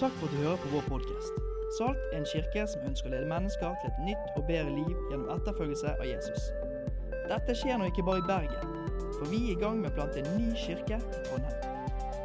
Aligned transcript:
Takk 0.00 0.12
for 0.12 0.26
at 0.26 0.32
du 0.32 0.36
hører 0.36 0.56
på 0.56 0.68
vår 0.68 0.84
podkast. 0.88 1.32
Salt 1.78 1.98
er 2.12 2.18
en 2.18 2.26
kirke 2.32 2.62
som 2.72 2.84
ønsker 2.88 3.10
å 3.10 3.12
lede 3.12 3.26
mennesker 3.28 3.74
til 3.82 3.90
et 3.90 3.98
nytt 4.06 4.38
og 4.40 4.46
bedre 4.48 4.70
liv 4.72 4.94
gjennom 5.10 5.28
etterfølgelse 5.34 5.90
av 5.92 6.06
Jesus. 6.08 6.46
Dette 7.28 7.56
skjer 7.60 7.76
nå 7.76 7.90
ikke 7.90 8.06
bare 8.06 8.22
i 8.22 8.24
Bergen, 8.30 8.78
for 9.18 9.28
vi 9.28 9.42
er 9.42 9.50
i 9.52 9.58
gang 9.60 9.82
med 9.82 9.90
å 9.90 9.98
plante 9.98 10.22
en 10.22 10.30
ny 10.38 10.54
kirke 10.56 10.96
i 10.96 11.20
Trondheim. 11.26 11.66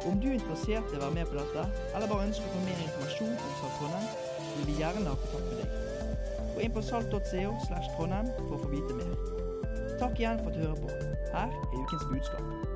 Om 0.08 0.22
du 0.22 0.30
er 0.30 0.38
interessert 0.38 0.88
i 0.88 0.96
å 0.96 1.02
være 1.02 1.18
med 1.18 1.28
på 1.28 1.36
dette, 1.36 1.66
eller 1.92 2.12
bare 2.14 2.30
ønsker 2.30 2.48
å 2.48 2.54
få 2.54 2.64
mer 2.64 2.80
informasjon 2.86 3.36
om 3.36 3.52
Salt 3.60 3.78
Trondheim, 3.82 4.08
vil 4.54 4.66
vi 4.70 4.78
gjerne 4.80 5.12
ha 5.12 5.20
kontakt 5.26 5.52
med 5.52 5.60
deg. 5.60 6.24
Gå 6.56 6.64
inn 6.64 6.76
på 6.78 6.86
salt.co 6.88 7.52
slash 7.66 7.92
Trondheim 7.98 8.32
for 8.40 8.56
å 8.56 8.62
få 8.64 8.72
vite 8.72 8.96
mer. 9.02 9.12
Takk 10.00 10.16
igjen 10.16 10.40
for 10.40 10.48
at 10.48 10.56
du 10.56 10.64
hører 10.64 10.80
på. 10.80 11.14
Her 11.36 11.52
er 11.52 11.78
ukens 11.84 12.08
budskap. 12.08 12.75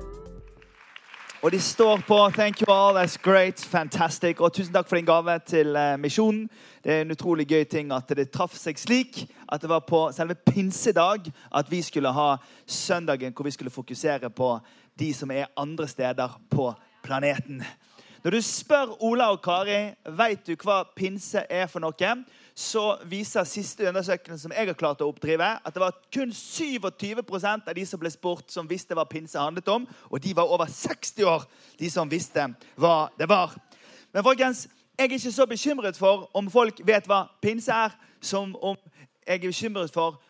Og 1.43 1.51
de 1.51 1.59
står 1.59 1.97
på 2.07 2.29
'Thank 2.29 2.61
you 2.61 2.73
all, 2.73 2.97
that's 2.97 3.17
great, 3.21 3.59
fantastic'. 3.75 4.39
Og 4.39 4.53
tusen 4.53 4.73
takk 4.73 4.87
for 4.89 4.95
din 4.95 5.05
gave 5.05 5.39
til 5.39 5.75
eh, 5.75 5.97
misjonen. 5.97 6.49
Det 6.83 6.93
er 6.93 7.01
en 7.01 7.11
utrolig 7.11 7.47
gøy 7.47 7.63
ting 7.63 7.91
at 7.91 8.09
det 8.09 8.31
traff 8.31 8.53
seg 8.53 8.77
slik 8.77 9.27
at 9.51 9.61
det 9.61 9.69
var 9.69 9.79
på 9.79 10.11
selve 10.13 10.35
pinsedag 10.35 11.31
at 11.55 11.71
vi 11.71 11.81
skulle 11.81 12.11
ha 12.11 12.37
søndagen 12.67 13.33
hvor 13.33 13.43
vi 13.43 13.51
skulle 13.51 13.71
fokusere 13.71 14.29
på 14.29 14.59
de 14.99 15.13
som 15.13 15.31
er 15.31 15.45
andre 15.57 15.87
steder 15.87 16.41
på 16.49 16.73
planeten. 17.03 17.63
Når 18.23 18.31
du 18.31 18.41
spør 18.41 19.03
Ola 19.03 19.31
og 19.31 19.41
Kari 19.41 19.95
vet 20.05 20.47
du 20.47 20.55
hva 20.55 20.83
pinse 20.95 21.41
er 21.49 21.65
for 21.67 21.79
noe, 21.79 22.15
så 22.61 22.83
viser 23.09 23.47
siste 23.49 23.87
undersøkelse 23.89 24.43
som 24.43 24.53
jeg 24.53 24.69
har 24.69 24.77
klart 24.77 25.01
å 25.01 25.07
oppdrive, 25.09 25.47
at 25.65 25.73
det 25.73 25.81
var 25.81 25.95
kun 26.13 26.29
27% 26.35 27.69
av 27.71 27.75
de 27.77 27.85
som 27.89 27.99
ble 28.01 28.11
spurt, 28.13 28.51
som 28.53 28.69
visste 28.69 28.95
hva 28.97 29.07
pinse 29.09 29.39
handlet 29.39 29.67
om. 29.73 29.87
Og 30.11 30.21
de 30.21 30.35
var 30.37 30.51
over 30.51 30.69
60 30.69 31.25
år, 31.25 31.47
de 31.79 31.89
som 31.89 32.11
visste 32.11 32.45
hva 32.79 33.09
det 33.17 33.27
var. 33.29 33.55
Men 34.13 34.25
folkens, 34.27 34.67
jeg 34.97 35.07
er 35.07 35.17
ikke 35.17 35.33
så 35.33 35.47
bekymret 35.49 35.97
for 35.97 36.27
om 36.37 36.49
folk 36.53 36.83
vet 36.85 37.07
hva 37.09 37.23
pinse 37.41 37.73
er, 37.73 37.95
som 38.21 38.53
om 38.61 38.77
jeg 39.25 39.39
er 39.39 39.47
bekymret 39.47 39.93
for 39.93 40.21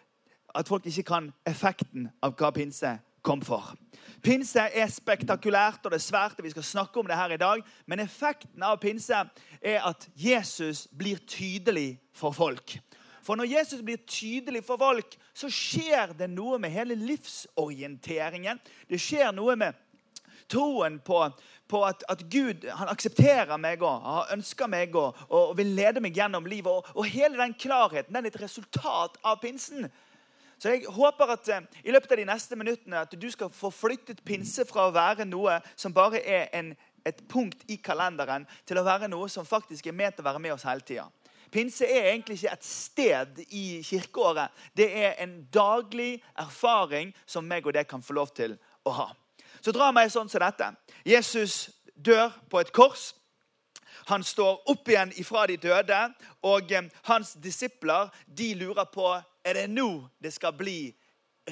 at 0.55 0.67
folk 0.67 0.85
ikke 0.87 1.07
kan 1.07 1.31
effekten 1.47 2.09
av 2.23 2.35
hva 2.39 2.51
pinse 2.55 2.95
kom 3.23 3.41
for. 3.43 3.73
Pinse 4.21 4.61
er 4.61 4.89
spektakulært, 4.93 5.81
og 5.85 5.91
det 5.91 5.97
er 5.97 6.05
svært, 6.05 6.37
og 6.37 6.45
vi 6.45 6.53
skal 6.53 6.65
snakke 6.65 6.99
om 7.01 7.07
det 7.09 7.17
her 7.17 7.33
i 7.33 7.41
dag. 7.41 7.61
Men 7.89 8.03
effekten 8.03 8.63
av 8.63 8.77
pinse 8.81 9.17
er 9.61 9.85
at 9.87 10.07
Jesus 10.15 10.85
blir 10.97 11.21
tydelig 11.25 11.95
for 12.13 12.35
folk. 12.35 12.77
For 13.21 13.37
når 13.37 13.49
Jesus 13.49 13.81
blir 13.85 14.01
tydelig 14.05 14.63
for 14.65 14.77
folk, 14.81 15.17
så 15.33 15.49
skjer 15.49 16.13
det 16.17 16.29
noe 16.29 16.59
med 16.61 16.73
hele 16.73 16.97
livsorienteringen. 16.97 18.61
Det 18.89 19.01
skjer 19.01 19.33
noe 19.33 19.55
med 19.57 19.77
troen 20.51 20.99
på, 20.99 21.21
på 21.69 21.81
at, 21.87 22.03
at, 22.11 22.25
Gud 22.29 22.65
han 22.75 22.91
aksepterer 22.91 23.57
meg 23.61 23.81
og 23.85 24.05
har 24.05 24.33
ønska 24.35 24.67
meg 24.69 24.95
og, 24.99 25.17
og, 25.29 25.53
vil 25.57 25.73
lede 25.77 26.03
meg 26.03 26.17
gjennom 26.17 26.49
livet. 26.49 26.71
Og, 26.71 26.89
og 26.93 27.09
hele 27.09 27.39
den 27.39 27.55
klarheten 27.57 28.13
den 28.13 28.27
er 28.27 28.33
et 28.33 28.41
resultat 28.41 29.17
av 29.23 29.39
pinsen. 29.41 29.87
Så 30.61 30.69
jeg 30.69 30.85
håper 30.93 31.31
at 31.33 31.47
eh, 31.49 31.63
i 31.83 31.93
løpet 31.93 32.11
av 32.13 32.19
de 32.19 32.27
neste 32.29 32.57
minuttene 32.59 32.99
at 33.01 33.15
du 33.17 33.25
skal 33.33 33.49
få 33.49 33.71
flyttet 33.73 34.19
pinse 34.25 34.61
fra 34.69 34.85
å 34.85 34.93
være 34.93 35.25
noe 35.25 35.55
som 35.73 35.93
bare 35.93 36.21
er 36.21 36.51
en, 36.59 36.75
et 37.01 37.23
punkt 37.31 37.63
i 37.73 37.79
kalenderen, 37.81 38.45
til 38.69 38.77
å 38.77 38.85
være 38.85 39.09
noe 39.09 39.29
som 39.29 39.47
faktisk 39.47 39.89
er 39.89 39.97
ment 39.97 40.21
å 40.21 40.27
være 40.27 40.43
med 40.43 40.53
oss 40.53 40.67
hele 40.69 40.85
tida. 40.85 41.07
Pinse 41.51 41.87
er 41.89 42.11
egentlig 42.11 42.37
ikke 42.37 42.53
et 42.53 42.67
sted 42.67 43.41
i 43.49 43.63
kirkeåret. 43.83 44.53
Det 44.77 44.87
er 45.01 45.17
en 45.23 45.33
daglig 45.51 46.21
erfaring 46.39 47.09
som 47.25 47.47
meg 47.47 47.65
og 47.65 47.75
deg 47.75 47.89
kan 47.89 48.05
få 48.05 48.15
lov 48.15 48.29
til 48.37 48.53
å 48.85 48.93
ha. 49.01 49.09
Så 49.65 49.73
dra 49.73 49.89
meg 49.91 50.13
sånn 50.13 50.29
som 50.29 50.45
dette. 50.45 50.69
Jesus 51.03 51.71
dør 51.97 52.29
på 52.53 52.61
et 52.61 52.71
kors. 52.71 53.11
Han 54.09 54.23
står 54.23 54.69
opp 54.71 54.89
igjen 54.89 55.13
ifra 55.21 55.45
de 55.47 55.57
døde, 55.61 55.99
og 56.47 56.71
eh, 56.71 56.89
hans 57.09 57.35
disipler 57.43 58.09
de 58.25 58.53
lurer 58.59 58.89
på 58.93 59.13
er 59.45 59.57
det 59.57 59.67
nå 59.69 60.07
det 60.21 60.33
skal 60.33 60.53
bli 60.57 60.93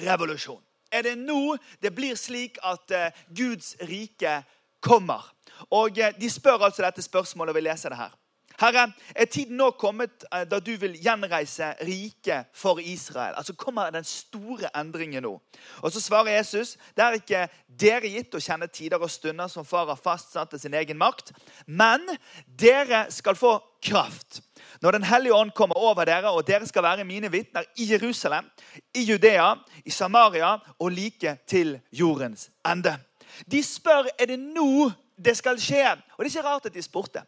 revolusjon. 0.00 0.62
Er 0.90 1.06
det 1.06 1.16
nå 1.18 1.56
det 1.82 1.92
blir 1.94 2.18
slik 2.18 2.58
at 2.66 2.90
uh, 2.94 3.20
Guds 3.30 3.76
rike 3.86 4.40
kommer? 4.82 5.22
Og 5.70 5.98
uh, 5.98 6.10
De 6.18 6.30
spør 6.30 6.66
altså 6.66 6.82
dette 6.82 7.02
spørsmålet, 7.02 7.52
og 7.52 7.58
vi 7.58 7.66
leser 7.66 7.94
det 7.94 8.00
her. 8.00 8.14
Herre, 8.60 8.90
er 9.16 9.24
tiden 9.24 9.56
nå 9.56 9.70
kommet 9.80 10.26
uh, 10.28 10.42
da 10.44 10.58
du 10.60 10.74
vil 10.76 10.98
gjenreise 11.00 11.70
riket 11.86 12.50
for 12.52 12.80
Israel? 12.82 13.34
Altså 13.38 13.54
Kommer 13.56 13.90
den 13.94 14.04
store 14.04 14.68
endringen 14.76 15.24
nå? 15.24 15.32
Og 15.80 15.92
Så 15.92 16.00
svarer 16.00 16.36
Jesus 16.36 16.76
det 16.96 17.04
er 17.04 17.16
ikke 17.16 17.46
dere 17.80 18.12
gitt 18.12 18.36
å 18.36 18.42
kjenne 18.42 18.68
tider 18.68 19.00
og 19.00 19.10
stunder 19.10 19.48
som 19.48 19.64
far 19.64 19.88
har 19.88 19.96
fastsatt 19.96 20.52
til 20.52 20.60
sin 20.60 20.76
egen 20.76 20.98
makt, 21.00 21.32
men 21.66 22.04
dere 22.44 23.06
skal 23.10 23.38
få 23.38 23.56
kraft 23.80 24.42
når 24.80 24.92
Den 24.92 25.04
hellige 25.04 25.34
ånd 25.34 25.50
kommer 25.56 25.76
over 25.76 26.04
dere, 26.04 26.30
og 26.30 26.46
dere 26.46 26.66
skal 26.68 26.84
være 26.84 27.04
mine 27.04 27.30
vitner 27.32 27.64
i 27.76 27.88
Jerusalem, 27.90 28.44
i 28.94 29.02
Judea, 29.04 29.54
i 29.84 29.90
Samaria 29.90 30.58
og 30.78 30.92
like 30.92 31.38
til 31.48 31.78
jordens 31.92 32.50
ende. 32.64 32.96
De 33.50 33.62
spør 33.64 34.08
er 34.18 34.26
det 34.30 34.38
nå 34.40 34.90
det 35.24 35.36
skal 35.36 35.58
skje. 35.60 35.84
Og 36.16 36.24
Det 36.24 36.30
er 36.30 36.38
ikke 36.38 36.48
rart 36.48 36.66
at 36.66 36.74
de 36.74 36.82
spurte. 36.82 37.22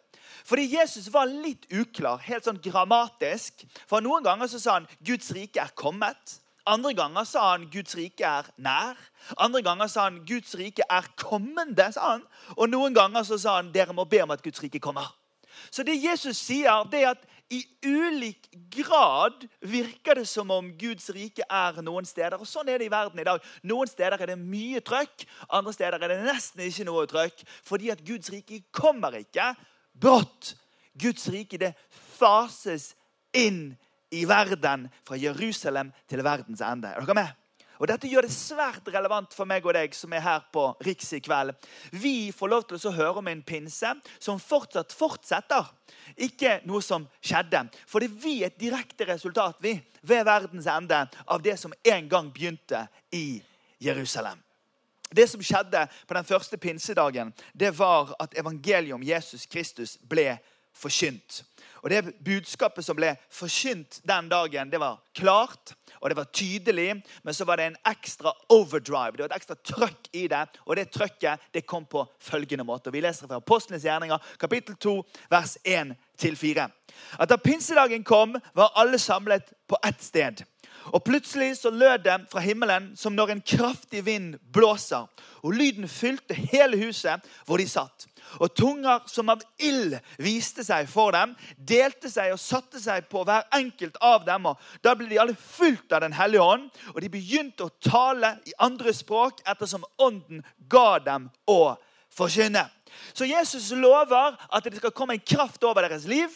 Fordi 0.45 0.69
Jesus 0.75 1.09
var 1.13 1.31
litt 1.31 1.67
uklar, 1.73 2.23
helt 2.27 2.47
sånn 2.47 2.61
grammatisk. 2.63 3.65
For 3.91 4.05
Noen 4.05 4.25
ganger 4.27 4.51
så 4.51 4.61
sa 4.63 4.79
han 4.81 4.89
Guds 5.05 5.33
rike 5.37 5.63
er 5.63 5.75
kommet. 5.79 6.39
Andre 6.67 6.93
ganger 6.95 7.27
sa 7.27 7.49
han 7.53 7.67
Guds 7.71 7.97
rike 7.99 8.27
er 8.27 8.47
nær. 8.63 8.99
Andre 9.37 9.63
ganger 9.67 9.91
sa 9.91 10.07
han 10.07 10.21
Guds 10.27 10.55
rike 10.59 10.87
er 10.91 11.09
kommende. 11.19 11.93
sa 11.93 12.13
han. 12.15 12.23
Og 12.57 12.71
noen 12.71 12.95
ganger 12.95 13.27
så 13.27 13.39
sa 13.39 13.57
han 13.59 13.73
dere 13.75 13.93
må 13.93 14.05
be 14.05 14.23
om 14.23 14.31
at 14.31 14.43
Guds 14.43 14.63
rike 14.63 14.79
kommer. 14.79 15.11
Så 15.71 15.83
det 15.83 15.99
Jesus 16.03 16.37
sier, 16.37 16.85
det 16.91 17.03
er 17.03 17.11
at 17.17 17.27
i 17.53 17.67
ulik 17.85 18.47
grad 18.73 19.45
virker 19.61 20.15
det 20.15 20.29
som 20.29 20.51
om 20.51 20.71
Guds 20.79 21.11
rike 21.13 21.45
er 21.51 21.83
noen 21.85 22.07
steder. 22.09 22.39
Og 22.41 22.49
Sånn 22.49 22.71
er 22.71 22.81
det 22.81 22.89
i 22.89 22.93
verden 22.93 23.21
i 23.21 23.27
dag. 23.27 23.43
Noen 23.69 23.91
steder 23.91 24.17
er 24.17 24.33
det 24.33 24.39
mye 24.41 24.81
trøkk, 24.81 25.27
andre 25.51 25.75
steder 25.75 25.99
er 25.99 26.15
det 26.15 26.23
nesten 26.25 26.65
ikke 26.65 26.87
noe 26.89 27.05
trøkk. 27.11 27.45
Fordi 27.67 27.93
at 27.93 28.01
Guds 28.07 28.33
rike 28.33 28.63
kommer 28.73 29.19
ikke 29.19 29.51
brått. 29.93 30.55
Guds 30.93 31.29
rike 31.33 31.59
det 31.61 31.73
fases 32.19 32.93
inn 33.33 33.73
i 34.13 34.25
verden 34.29 34.89
fra 35.07 35.17
Jerusalem 35.17 35.93
til 36.09 36.25
verdens 36.25 36.61
ende. 36.61 36.91
Er 36.93 37.01
dere 37.01 37.17
med? 37.17 37.39
Og 37.83 37.89
Dette 37.91 38.07
gjør 38.07 38.29
det 38.29 38.35
svært 38.35 38.87
relevant 38.95 39.33
for 39.35 39.49
meg 39.49 39.65
og 39.67 39.75
deg 39.75 39.95
som 39.97 40.13
er 40.15 40.23
her 40.23 40.45
på 40.55 40.69
Riks 40.87 41.09
i 41.17 41.19
kveld. 41.25 41.51
Vi 41.91 42.31
får 42.31 42.53
lov 42.53 42.67
til 42.69 42.79
å 42.79 42.93
høre 42.95 43.19
om 43.19 43.31
en 43.33 43.43
pinse 43.43 43.91
som 44.23 44.39
fortsatt 44.39 44.95
fortsetter. 44.95 45.67
Ikke 46.15 46.61
noe 46.69 46.85
som 46.85 47.09
skjedde. 47.19 47.65
For 47.91 47.99
det 47.99 48.13
er 48.13 48.23
vi 48.23 48.37
et 48.47 48.61
direkte 48.61 49.09
resultat 49.11 49.59
vi, 49.65 49.75
ved 50.03 50.29
verdens 50.29 50.69
ende 50.71 51.01
av 51.27 51.43
det 51.43 51.57
som 51.59 51.75
en 51.75 52.09
gang 52.13 52.31
begynte 52.31 52.85
i 53.11 53.43
Jerusalem. 53.83 54.39
Det 55.17 55.29
som 55.31 55.43
skjedde 55.43 55.87
på 56.09 56.15
den 56.15 56.25
første 56.25 56.59
pinsedagen, 56.59 57.33
det 57.55 57.73
var 57.79 58.15
at 58.21 58.39
evangeliet 58.39 58.95
om 58.95 59.03
Jesus 59.03 59.47
Kristus 59.47 59.99
ble 60.09 60.39
forkynt. 60.73 61.43
Og 61.83 61.91
Det 61.91 62.15
budskapet 62.25 62.85
som 62.85 62.97
ble 62.97 63.17
forkynt 63.31 64.01
den 64.07 64.29
dagen, 64.31 64.71
det 64.71 64.81
var 64.81 65.01
klart 65.15 65.75
og 66.03 66.11
det 66.11 66.17
var 66.17 66.25
tydelig. 66.25 67.03
Men 67.23 67.35
så 67.35 67.45
var 67.45 67.57
det 67.57 67.67
en 67.67 67.77
ekstra 67.87 68.33
overdrive. 68.49 69.17
Det 69.17 69.23
var 69.23 69.31
et 69.31 69.37
ekstra 69.37 69.55
trøkk 69.55 70.09
i 70.13 70.27
det. 70.29 70.43
Og 70.67 70.77
det 70.77 70.91
trøkket 70.91 71.41
det 71.55 71.67
kom 71.67 71.87
på 71.87 72.05
følgende 72.21 72.67
måte. 72.67 72.93
Vi 72.93 73.01
leser 73.01 73.31
fra 73.31 73.39
Apostlenes 73.39 73.85
gjerninger, 73.87 74.19
kapittel 74.39 74.77
2, 74.77 74.97
vers 75.31 75.57
1-4. 75.65 76.67
At 77.19 77.31
da 77.31 77.39
pinsedagen 77.39 78.05
kom, 78.05 78.35
var 78.55 78.75
alle 78.75 78.99
samlet 78.99 79.55
på 79.71 79.79
ett 79.87 80.03
sted. 80.03 80.43
Og 80.91 81.05
plutselig 81.05 81.57
så 81.61 81.71
lød 81.71 82.05
det 82.05 82.17
fra 82.33 82.43
himmelen 82.43 82.93
som 82.99 83.15
når 83.15 83.35
en 83.35 83.45
kraftig 83.47 84.05
vind 84.07 84.35
blåser. 84.53 85.07
Og 85.43 85.55
lyden 85.55 85.89
fylte 85.89 86.35
hele 86.35 86.79
huset 86.85 87.23
hvor 87.47 87.63
de 87.63 87.69
satt. 87.69 88.09
Og 88.41 88.55
tunger 88.57 89.03
som 89.11 89.29
av 89.33 89.43
ild 89.61 89.99
viste 90.23 90.65
seg 90.65 90.89
for 90.89 91.13
dem, 91.13 91.35
delte 91.57 92.09
seg 92.11 92.33
og 92.33 92.41
satte 92.41 92.81
seg 92.81 93.09
på 93.13 93.25
hver 93.29 93.45
enkelt 93.55 93.99
av 94.01 94.25
dem. 94.27 94.47
og 94.49 94.61
Da 94.85 94.95
ble 94.97 95.11
de 95.11 95.21
alle 95.21 95.37
fulgt 95.37 95.93
av 95.93 96.01
Den 96.01 96.17
hellige 96.17 96.43
ånd, 96.43 96.71
og 96.95 97.01
de 97.03 97.13
begynte 97.13 97.67
å 97.67 97.75
tale 97.85 98.39
i 98.49 98.57
andre 98.59 98.95
språk 98.97 99.43
ettersom 99.47 99.85
ånden 99.99 100.45
ga 100.69 100.99
dem 101.05 101.29
å 101.47 101.75
forkynne. 102.13 102.65
Så 103.13 103.25
Jesus 103.25 103.71
lover 103.77 104.37
at 104.53 104.65
det 104.65 104.79
skal 104.81 104.93
komme 104.93 105.17
en 105.17 105.27
kraft 105.27 105.63
over 105.65 105.85
deres 105.85 106.05
liv. 106.09 106.29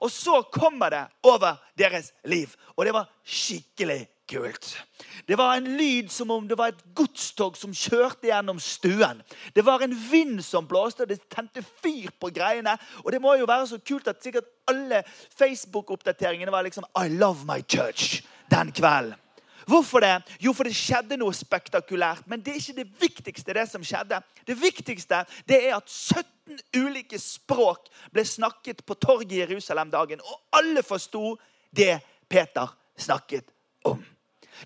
Og 0.00 0.10
så 0.10 0.42
kommer 0.52 0.90
det 0.90 1.04
over 1.22 1.56
deres 1.78 2.12
liv. 2.24 2.50
Og 2.76 2.84
det 2.86 2.94
var 2.94 3.10
skikkelig 3.24 4.04
kult. 4.30 4.84
Det 5.28 5.36
var 5.38 5.56
en 5.56 5.68
lyd 5.76 6.08
som 6.12 6.30
om 6.30 6.48
det 6.48 6.58
var 6.58 6.72
et 6.72 6.84
godstog 6.96 7.56
som 7.60 7.74
kjørte 7.76 8.28
gjennom 8.30 8.60
stuen. 8.60 9.20
Det 9.54 9.64
var 9.66 9.84
en 9.84 9.96
vind 10.10 10.40
som 10.44 10.68
blåste, 10.68 11.04
og 11.04 11.12
det 11.12 11.20
tente 11.32 11.62
fyr 11.62 12.12
på 12.20 12.32
greiene. 12.34 12.76
Og 13.04 13.12
det 13.12 13.20
må 13.22 13.36
jo 13.38 13.48
være 13.48 13.68
så 13.72 13.80
kult 13.84 14.08
at 14.08 14.22
sikkert 14.24 14.48
alle 14.68 15.02
Facebook-oppdateringene 15.38 16.52
var 16.52 16.64
liksom 16.64 16.88
I 16.96 17.08
love 17.12 17.44
my 17.44 17.60
church 17.68 18.22
den 18.50 18.72
kvelden. 18.72 19.20
Hvorfor 19.66 20.00
det? 20.00 20.22
Jo, 20.40 20.52
for 20.52 20.68
det 20.68 20.76
skjedde 20.76 21.18
noe 21.20 21.34
spektakulært. 21.34 22.26
Men 22.28 22.42
det 22.44 22.52
er 22.52 22.60
ikke 22.60 22.82
det 22.82 23.00
viktigste, 23.00 23.54
det 23.56 23.66
som 23.70 23.84
skjedde. 23.84 24.20
Det 24.46 24.56
viktigste 24.60 25.22
det 25.48 25.60
er 25.68 25.76
at 25.78 25.90
17 25.90 26.58
ulike 26.76 27.18
språk 27.20 27.88
ble 28.12 28.24
snakket 28.28 28.84
på 28.84 28.96
torget 29.00 29.32
i 29.32 29.40
Jerusalem 29.42 29.90
dagen. 29.92 30.20
Og 30.20 30.60
alle 30.60 30.84
forsto 30.84 31.36
det 31.74 31.98
Peter 32.28 32.68
snakket 32.96 33.48
om. 33.84 34.02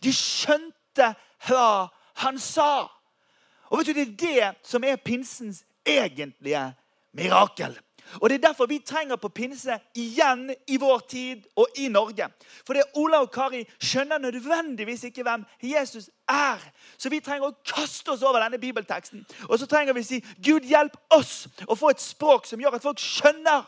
De 0.02 0.12
skjønte 0.12 1.12
hva 1.46 1.88
han 2.24 2.38
sa. 2.42 2.88
Og 3.70 3.80
vet 3.80 3.90
du, 3.90 3.92
Det 3.92 4.06
er 4.06 4.16
det 4.18 4.54
som 4.66 4.84
er 4.84 4.96
pinsens 4.96 5.64
egentlige 5.86 6.72
mirakel. 7.12 7.78
Og 8.14 8.31
Det 8.31 8.34
er 8.34 8.49
derfor 8.49 8.66
vi 8.66 8.78
trenger 8.78 9.16
på 9.16 9.28
pinse 9.28 9.78
igjen 9.94 10.55
i 10.66 10.76
vår 10.76 10.99
tid 11.08 11.43
og 11.56 11.66
i 11.76 11.88
Norge. 11.88 12.28
For 12.66 12.72
det 12.72 12.82
Ola 12.96 13.20
og 13.20 13.31
Kari 13.32 13.64
skjønner 13.78 14.19
nødvendigvis 14.19 15.05
ikke 15.05 15.22
hvem 15.22 15.44
Jesus 15.62 16.10
er. 16.28 16.62
Så 16.99 17.08
vi 17.08 17.20
trenger 17.20 17.49
å 17.49 17.56
kaste 17.66 18.12
oss 18.12 18.22
over 18.22 18.40
denne 18.40 18.58
bibelteksten. 18.58 19.26
Og 19.49 19.58
så 19.58 19.66
trenger 19.66 19.93
vi 19.93 20.00
å 20.00 20.08
si 20.08 20.22
Gud, 20.44 20.64
hjelp 20.64 20.96
oss 21.10 21.46
å 21.66 21.76
få 21.76 21.93
et 21.93 22.02
språk 22.02 22.46
som 22.46 22.60
gjør 22.60 22.78
at 22.78 22.88
folk 22.88 23.02
skjønner. 23.02 23.64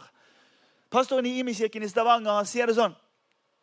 Pastoren 0.90 1.26
i 1.26 1.37
Imi-kirken 1.40 1.84
i 1.84 1.88
Stavanger 1.88 2.44
sier 2.48 2.66
det 2.66 2.78
sånn. 2.81 2.96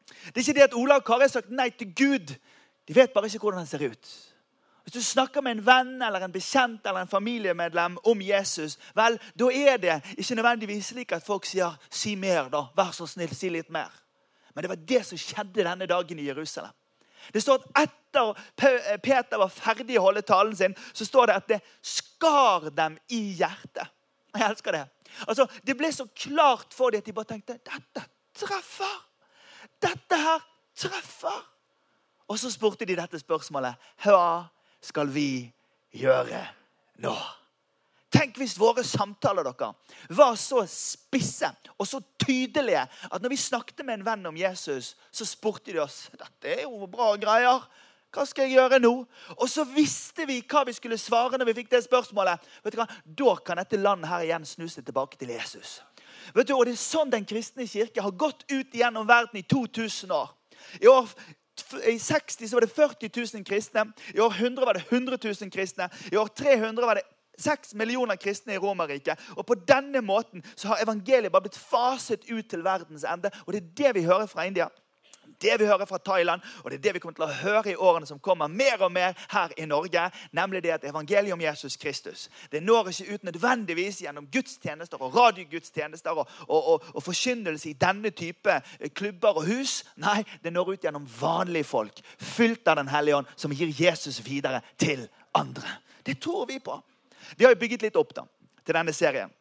Det 0.08 0.40
er 0.40 0.46
ikke 0.46 0.60
det 0.60 0.68
at 0.70 0.78
Ola 0.78 1.02
og 1.02 1.08
Kari 1.08 1.26
har 1.26 1.34
sagt 1.34 1.52
nei 1.52 1.70
til 1.76 1.92
Gud. 1.92 2.36
De 2.88 2.96
vet 2.96 3.14
bare 3.14 3.28
ikke 3.28 3.44
hvordan 3.44 3.66
han 3.66 3.70
ser 3.70 3.84
ut. 3.90 4.14
Hvis 4.88 4.94
du 4.94 5.04
snakker 5.04 5.42
med 5.44 5.52
en 5.52 5.66
venn 5.66 6.02
eller 6.02 6.24
en 6.24 6.32
bekjent 6.32 6.86
eller 6.88 7.02
en 7.04 7.10
familiemedlem 7.12 7.98
om 8.08 8.22
Jesus, 8.24 8.78
vel, 8.96 9.18
da 9.36 9.50
er 9.52 9.82
det 9.84 9.98
ikke 10.16 10.38
nødvendigvis 10.40 10.94
slik 10.94 11.12
at 11.12 11.26
folk 11.28 11.46
sier 11.46 11.76
'si 11.90 12.16
mer', 12.16 12.48
da. 12.50 12.62
Vær 12.78 12.92
så 12.92 13.06
snill, 13.06 13.36
si 13.36 13.50
litt 13.50 13.70
mer. 13.70 13.92
Men 14.56 14.64
det 14.64 14.70
var 14.70 14.76
det 14.76 15.06
som 15.06 15.18
skjedde 15.18 15.64
denne 15.64 15.86
dagen 15.86 16.20
i 16.20 16.26
Jerusalem. 16.26 16.72
Det 17.34 17.42
står 17.44 17.54
at 17.76 17.90
Etter 17.90 18.98
Peter 18.98 19.38
var 19.38 19.48
ferdig 19.48 20.00
å 20.00 20.02
holde 20.02 20.22
talen 20.22 20.56
sin, 20.56 20.76
så 20.94 21.06
står 21.06 21.26
det 21.26 21.36
at 21.36 21.48
det 21.48 21.62
skar 21.82 22.70
dem 22.70 22.98
i 23.10 23.36
hjertet. 23.36 23.88
Jeg 24.36 24.50
elsker 24.50 24.72
det. 24.72 24.88
Altså, 25.28 25.48
Det 25.66 25.78
ble 25.78 25.92
så 25.92 26.08
klart 26.16 26.74
for 26.74 26.90
dem 26.90 26.98
at 26.98 27.06
de 27.06 27.14
bare 27.14 27.26
tenkte 27.26 27.60
dette 27.60 28.06
treffer. 28.34 29.04
Dette 29.82 30.16
her 30.16 30.40
treffer. 30.76 31.46
Og 32.28 32.40
så 32.40 32.52
spurte 32.52 32.86
de 32.86 32.96
dette 32.96 33.20
spørsmålet. 33.20 33.76
Hva 34.04 34.48
skal 34.88 35.12
vi 35.12 35.30
gjøre 35.96 36.42
nå? 37.04 37.16
Tenk 38.14 38.38
hvis 38.40 38.56
våre 38.60 38.86
samtaler 38.88 39.44
dere, 39.44 39.74
var 40.16 40.38
så 40.40 40.62
spisse 40.72 41.50
og 41.76 41.86
så 41.90 42.00
tydelige 42.24 42.86
at 42.88 43.22
når 43.22 43.34
vi 43.34 43.40
snakket 43.42 43.84
med 43.86 44.00
en 44.00 44.06
venn 44.08 44.30
om 44.30 44.40
Jesus, 44.40 44.96
så 45.12 45.28
spurte 45.28 45.74
de 45.76 45.82
oss 45.84 46.06
dette 46.16 46.54
er 46.54 46.64
jo 46.64 46.88
bra 46.90 47.12
greier. 47.20 47.68
Hva 48.16 48.24
skal 48.26 48.48
jeg 48.48 48.56
gjøre 48.56 48.80
nå? 48.80 48.94
Og 49.36 49.50
så 49.52 49.66
visste 49.68 50.26
vi 50.26 50.40
hva 50.48 50.64
vi 50.66 50.74
skulle 50.74 50.98
svare 50.98 51.38
når 51.38 51.50
vi 51.50 51.58
fikk 51.60 51.74
det 51.74 51.84
spørsmålet. 51.86 52.46
Vet 52.64 52.78
du 52.78 52.80
hva? 52.80 52.88
Da 53.04 53.36
kan 53.44 53.60
dette 53.60 53.82
landet 53.82 54.10
her 54.10 54.24
igjen 54.24 54.48
snu 54.48 54.66
seg 54.72 54.88
tilbake 54.88 55.20
til 55.20 55.36
Jesus. 55.36 55.82
Vet 56.34 56.48
du, 56.48 56.56
og 56.56 56.66
Det 56.66 56.74
er 56.78 56.80
sånn 56.80 57.12
Den 57.12 57.28
kristne 57.28 57.68
kirke 57.68 58.02
har 58.02 58.16
gått 58.16 58.48
ut 58.50 58.74
gjennom 58.74 59.08
verden 59.08 59.44
i 59.44 59.44
2000 59.44 60.16
år. 60.16 60.32
I 60.82 60.88
år 60.88 61.12
i 61.88 61.98
60 62.00 62.50
så 62.50 62.56
var 62.56 62.66
det 62.66 62.76
40 62.76 63.10
000 63.34 63.46
kristne. 63.46 63.86
I 64.14 64.20
år 64.20 64.34
100 64.40 64.66
var 64.66 64.74
det 64.74 64.84
100 64.90 65.18
000 65.24 65.52
kristne. 65.52 65.90
I 66.12 66.18
år 66.18 66.28
300 66.28 66.86
var 66.86 66.96
det 66.96 67.06
6 67.38 67.74
millioner 67.74 68.16
kristne 68.16 68.54
i 68.54 68.58
Romerriket. 68.58 69.20
Og 69.38 69.46
på 69.46 69.56
denne 69.68 70.02
måten 70.02 70.44
så 70.56 70.68
har 70.72 70.84
evangeliet 70.84 71.32
bare 71.32 71.46
blitt 71.48 71.60
faset 71.60 72.26
ut 72.30 72.50
til 72.50 72.66
verdens 72.66 73.06
ende. 73.06 73.32
Og 73.46 73.54
det 73.54 73.62
er 73.62 73.74
det 73.84 73.96
vi 74.00 74.08
hører 74.10 74.26
fra 74.26 74.46
India 74.48 74.70
det 75.42 75.60
vi 75.60 75.66
hører 75.66 75.86
fra 75.86 75.98
Thailand, 75.98 76.42
og 76.64 76.72
det 76.72 76.78
er 76.78 76.82
det 76.88 76.94
vi 76.94 77.00
kommer 77.00 77.18
til 77.18 77.28
å 77.28 77.40
høre 77.42 77.72
i 77.72 77.76
årene 77.76 78.10
som 78.10 78.20
kommer, 78.20 78.48
mer 78.48 78.82
og 78.82 78.92
mer 78.92 79.14
her 79.32 79.54
i 79.58 79.66
Norge, 79.70 80.10
nemlig 80.32 80.64
det 80.64 80.76
at 80.78 80.88
evangeliet 80.90 81.34
om 81.34 81.42
Jesus 81.42 81.78
Kristus 81.78 82.28
det 82.52 82.64
når 82.64 82.90
ikke 82.90 83.14
ut 83.14 83.24
nødvendigvis 83.24 84.02
gjennom 84.02 84.28
gudstjenester 84.32 85.02
og 85.02 85.16
radiogudstjenester 85.16 86.12
og, 86.12 86.28
og, 86.48 86.68
og, 86.74 86.84
og 86.94 87.04
forkynnelse 87.04 87.70
i 87.70 87.78
denne 87.78 88.10
type 88.10 88.54
eh, 88.80 88.90
klubber 88.90 89.42
og 89.42 89.48
hus. 89.48 89.84
Nei, 89.96 90.24
det 90.44 90.54
når 90.54 90.74
ut 90.74 90.88
gjennom 90.88 91.08
vanlige 91.20 91.68
folk, 91.68 92.02
fylt 92.18 92.68
av 92.68 92.78
Den 92.78 92.92
hellige 92.92 93.22
ånd, 93.22 93.32
som 93.36 93.52
gir 93.52 93.74
Jesus 93.74 94.20
videre 94.26 94.62
til 94.78 95.08
andre. 95.34 95.78
Det 96.06 96.20
tror 96.22 96.46
vi 96.46 96.60
på. 96.60 96.78
Vi 97.38 97.46
har 97.46 97.54
jo 97.54 97.60
bygget 97.60 97.88
litt 97.88 98.00
opp 98.00 98.14
da, 98.16 98.24
til 98.64 98.78
denne 98.78 98.94
serien. 98.94 99.34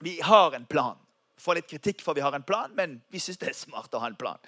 Vi 0.00 0.18
har 0.22 0.54
en 0.54 0.66
plan 0.66 0.98
får 1.44 1.60
litt 1.60 1.70
kritikk 1.70 2.02
for 2.04 2.16
vi 2.16 2.24
har 2.24 2.34
en 2.34 2.46
plan, 2.46 2.72
men 2.76 2.98
vi 3.12 3.20
syns 3.22 3.40
det 3.40 3.50
er 3.52 3.58
smart 3.58 3.92
å 3.94 4.02
ha 4.02 4.10
en 4.10 4.18
plan. 4.18 4.40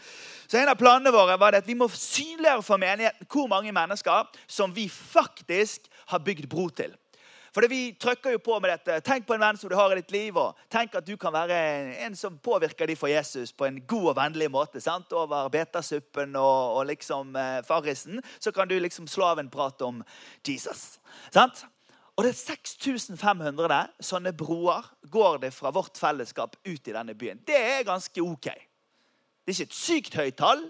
Så 0.49 0.59
En 0.59 0.73
av 0.73 0.79
planene 0.81 1.13
våre 1.15 1.37
var 1.41 1.57
at 1.59 1.67
vi 1.69 1.77
må 1.79 1.89
synliggjøre 1.93 2.65
for 2.65 2.81
menigheten 2.81 3.29
hvor 3.31 3.51
mange 3.53 3.75
mennesker 3.75 4.31
som 4.47 4.73
vi 4.75 4.89
faktisk 4.89 5.91
har 6.13 6.25
bygd 6.25 6.49
bro 6.51 6.69
til. 6.71 6.95
For 7.57 7.65
Vi 7.69 7.95
trykker 7.97 8.35
jo 8.35 8.39
på 8.45 8.59
med 8.61 8.69
dette. 8.69 8.99
Tenk 9.01 9.25
på 9.25 9.33
en 9.33 9.41
venn 9.41 9.57
som 9.57 9.71
du 9.73 9.75
har 9.79 9.89
i 9.95 9.97
ditt 9.97 10.11
liv. 10.13 10.37
og 10.37 10.59
Tenk 10.69 10.93
at 10.99 11.07
du 11.07 11.15
kan 11.17 11.33
være 11.33 11.57
en 12.05 12.17
som 12.17 12.37
påvirker 12.37 12.87
de 12.87 12.97
for 13.01 13.09
Jesus 13.09 13.53
på 13.53 13.65
en 13.65 13.79
god 13.81 14.11
og 14.11 14.17
vennlig 14.19 14.51
måte. 14.53 14.81
sant? 14.81 15.09
Over 15.17 15.49
betasuppen 15.49 16.37
og, 16.37 16.77
og 16.77 16.87
liksom 16.91 17.33
eh, 17.37 17.63
farrisen 17.65 18.21
så 18.39 18.53
kan 18.53 18.69
du 18.69 18.77
liksom 18.77 19.09
slå 19.09 19.31
av 19.33 19.41
en 19.41 19.49
prat 19.49 19.81
om 19.83 20.05
Jesus. 20.45 20.99
sant? 21.33 21.65
Og 22.17 22.25
det 22.25 22.33
er 22.33 22.39
6500 22.39 23.81
sånne 24.09 24.33
broer 24.37 24.87
går 25.13 25.43
det 25.43 25.51
fra 25.53 25.73
vårt 25.75 25.99
fellesskap 26.01 26.57
ut 26.65 26.89
i 26.89 26.95
denne 26.95 27.15
byen. 27.15 27.43
Det 27.45 27.57
er 27.57 27.85
ganske 27.85 28.23
ok. 28.25 28.49
Det 28.49 29.53
er 29.53 29.57
ikke 29.57 29.69
et 29.69 29.77
sykt 29.77 30.17
høyt 30.17 30.39
tall, 30.41 30.63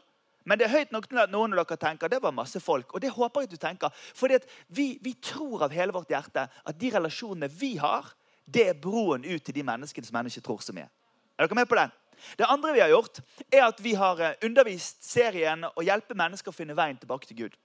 men 0.46 0.58
det 0.58 0.66
er 0.66 0.74
høyt 0.74 0.92
nok 0.94 1.06
til 1.10 1.20
at 1.22 1.30
noen 1.30 1.54
av 1.54 1.62
dere 1.62 1.78
tenker 1.78 2.10
det 2.10 2.18
var 2.22 2.34
masse 2.34 2.58
folk. 2.62 2.94
Og 2.94 3.02
det 3.02 3.14
håper 3.14 3.42
jeg 3.42 3.50
at 3.50 3.54
du 3.54 3.62
tenker. 3.62 4.02
For 4.14 4.30
vi, 4.68 4.88
vi, 5.02 5.12
tror 5.22 5.66
av 5.66 5.74
hele 5.74 5.94
vårt 5.94 6.10
hjerte 6.10 6.46
at 6.46 6.78
de 6.78 6.90
relasjonene 6.94 7.50
vi 7.50 7.76
har, 7.82 8.10
det 8.46 8.68
er 8.70 8.78
broen 8.78 9.26
ut 9.26 9.42
til 9.42 9.54
de 9.54 9.64
menneskene 9.66 10.06
som 10.06 10.18
mennesker 10.18 10.42
tror 10.46 10.62
så 10.62 10.74
mye. 10.74 10.90
Er 11.36 11.46
dere 11.46 11.58
med 11.58 11.70
på 11.70 11.78
den? 11.78 11.94
Det 12.38 12.46
andre 12.48 12.72
vi 12.72 12.80
har 12.80 12.90
gjort, 12.90 13.20
er 13.52 13.66
at 13.66 13.82
vi 13.82 13.94
har 13.98 14.22
eh, 14.22 14.36
undervist 14.46 15.04
serien 15.04 15.66
å 15.66 15.84
hjelpe 15.84 16.16
mennesker 16.16 16.50
å 16.50 16.56
finne 16.56 16.76
veien 16.78 16.98
tilbake 16.98 17.28
til 17.28 17.42
Gud. 17.44 17.58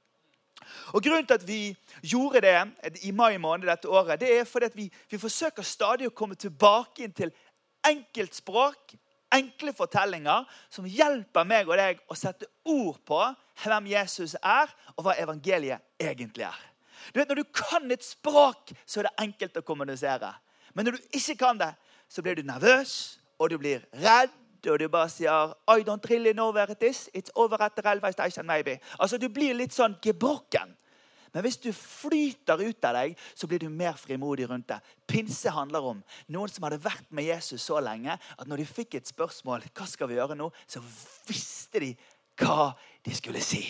Og 0.94 1.04
Grunnen 1.04 1.28
til 1.28 1.38
at 1.38 1.48
vi 1.48 1.62
gjorde 2.04 2.42
det 2.42 2.98
i 3.06 3.12
mai 3.12 3.38
måned 3.38 3.68
dette 3.70 3.90
året, 3.90 4.20
det 4.22 4.32
er 4.40 4.48
fordi 4.48 4.72
vi, 4.76 4.88
vi, 5.10 5.20
forsøker 5.22 5.66
stadig 5.66 6.10
å 6.10 6.16
komme 6.16 6.36
tilbake 6.36 7.06
inn 7.06 7.16
til 7.16 7.32
enkeltspråk, 7.88 8.96
enkle 9.32 9.74
fortellinger, 9.74 10.44
som 10.70 10.88
hjelper 10.88 11.48
meg 11.48 11.70
og 11.70 11.80
deg 11.80 12.02
å 12.12 12.18
sette 12.20 12.50
ord 12.68 13.00
på 13.08 13.22
hvem 13.64 13.88
Jesus 13.94 14.36
er, 14.42 14.72
og 14.98 15.06
hva 15.06 15.16
evangeliet 15.22 15.84
egentlig 16.02 16.50
er. 16.50 16.60
Du 17.14 17.20
vet, 17.20 17.30
Når 17.30 17.36
du 17.36 17.44
kan 17.54 17.92
et 17.92 18.04
språk, 18.06 18.72
så 18.86 19.00
er 19.00 19.10
det 19.10 19.26
enkelt 19.26 19.58
å 19.58 19.66
kommunisere. 19.66 20.34
Men 20.74 20.86
når 20.86 20.98
du 20.98 21.18
ikke 21.18 21.36
kan 21.40 21.58
det, 21.58 21.74
så 22.10 22.22
blir 22.22 22.36
du 22.36 22.44
nervøs, 22.44 23.20
og 23.40 23.50
du 23.50 23.58
blir 23.58 23.82
redd, 23.94 24.32
og 24.70 24.80
du 24.80 24.88
bare 24.92 25.10
sier 25.10 25.54
I 25.68 25.82
don't 25.88 26.06
really 26.10 26.34
know 26.34 26.52
where 26.54 26.72
it 26.72 26.84
is. 26.84 27.10
It's 27.14 27.32
over 27.36 27.62
at 27.62 27.76
the 27.76 27.82
railway 27.86 28.12
station, 28.12 28.46
maybe. 28.46 28.80
Altså, 29.00 29.18
Du 29.18 29.30
blir 29.30 29.54
litt 29.54 29.74
sånn 29.74 29.98
gebrokken. 30.02 30.76
Men 31.34 31.46
hvis 31.46 31.58
du 31.64 31.72
flyter 31.72 32.60
ut 32.60 32.86
av 32.86 32.98
deg, 32.98 33.14
så 33.36 33.48
blir 33.48 33.62
du 33.64 33.70
mer 33.70 33.96
frimodig 33.96 34.50
rundt 34.50 34.68
det. 34.68 34.82
Pinse 35.08 35.50
handler 35.56 35.86
om 35.94 36.02
noen 36.28 36.52
som 36.52 36.66
hadde 36.68 36.82
vært 36.84 37.08
med 37.10 37.30
Jesus 37.30 37.64
så 37.64 37.80
lenge 37.80 38.18
at 38.18 38.48
når 38.48 38.64
de 38.64 38.68
fikk 38.68 38.98
et 39.00 39.08
spørsmål 39.08 39.64
hva 39.72 39.88
skal 39.88 40.12
vi 40.12 40.20
gjøre 40.20 40.36
nå, 40.36 40.50
så 40.68 40.84
visste 41.30 41.80
de 41.80 41.94
hva 42.42 42.74
de 43.06 43.16
skulle 43.16 43.40
si. 43.44 43.64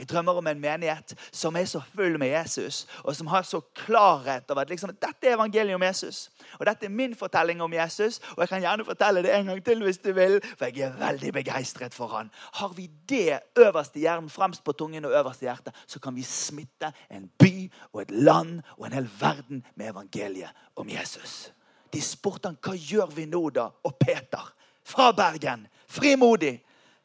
Jeg 0.00 0.08
drømmer 0.08 0.38
om 0.40 0.46
en 0.48 0.60
menighet 0.60 1.12
som 1.28 1.56
er 1.60 1.66
så 1.68 1.80
full 1.92 2.14
med 2.18 2.30
Jesus, 2.32 2.86
og 3.04 3.16
som 3.16 3.26
har 3.28 3.42
så 3.44 3.58
klarhet 3.76 4.50
over 4.50 4.62
at 4.62 4.70
liksom, 4.72 4.94
dette 4.96 5.28
er 5.28 5.34
evangeliet 5.34 5.76
om 5.76 5.82
Jesus. 5.84 6.30
Og 6.56 6.64
dette 6.66 6.86
er 6.88 6.94
min 6.94 7.12
fortelling 7.14 7.60
om 7.60 7.72
Jesus, 7.72 8.16
og 8.30 8.40
jeg 8.40 8.48
kan 8.48 8.62
gjerne 8.64 8.86
fortelle 8.88 9.22
det 9.22 9.34
en 9.36 9.50
gang 9.52 9.60
til 9.64 9.84
hvis 9.84 10.00
du 10.00 10.12
vil. 10.16 10.38
For 10.56 10.70
jeg 10.72 10.86
er 10.88 10.96
veldig 10.96 11.32
begeistret 11.36 11.94
for 11.94 12.08
han. 12.14 12.30
Har 12.52 12.72
vi 12.78 12.86
det 13.08 13.42
øverste 13.58 14.00
hjernen, 14.00 14.30
fremst 14.32 14.64
på 14.64 14.72
tungen 14.72 15.04
og 15.04 15.12
øverst 15.12 15.44
i 15.44 15.50
hjertet, 15.50 15.76
så 15.86 16.00
kan 16.00 16.16
vi 16.16 16.24
smitte 16.24 16.92
en 17.10 17.28
by 17.38 17.68
og 17.92 18.02
et 18.02 18.10
land 18.10 18.62
og 18.78 18.86
en 18.86 18.96
hel 18.96 19.10
verden 19.20 19.66
med 19.76 19.92
evangeliet 19.92 20.64
om 20.76 20.88
Jesus. 20.88 21.52
De 21.92 22.00
spurte 22.00 22.48
han 22.48 22.56
hva 22.56 22.72
gjør 22.72 23.12
vi 23.12 23.28
nå, 23.28 23.44
da? 23.52 23.68
Og 23.84 24.00
Peter 24.00 24.48
fra 24.84 25.12
Bergen, 25.12 25.68
frimodig, 25.88 26.56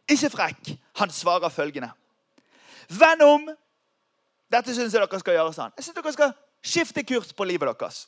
ikke 0.08 0.30
frekk, 0.30 0.76
han 0.96 1.12
svarer 1.12 1.50
følgende. 1.50 1.92
Vend 2.90 3.22
om. 3.26 3.48
Dette 4.52 4.76
syns 4.76 4.94
jeg 4.94 5.02
dere 5.02 5.20
skal 5.20 5.38
gjøre 5.38 5.54
sånn. 5.56 5.74
Jeg 5.78 5.88
synes 5.88 5.98
dere 5.98 6.14
skal 6.14 6.36
skifte 6.66 7.04
kurs 7.08 7.34
på 7.34 7.48
livet 7.48 7.72
deres. 7.72 8.06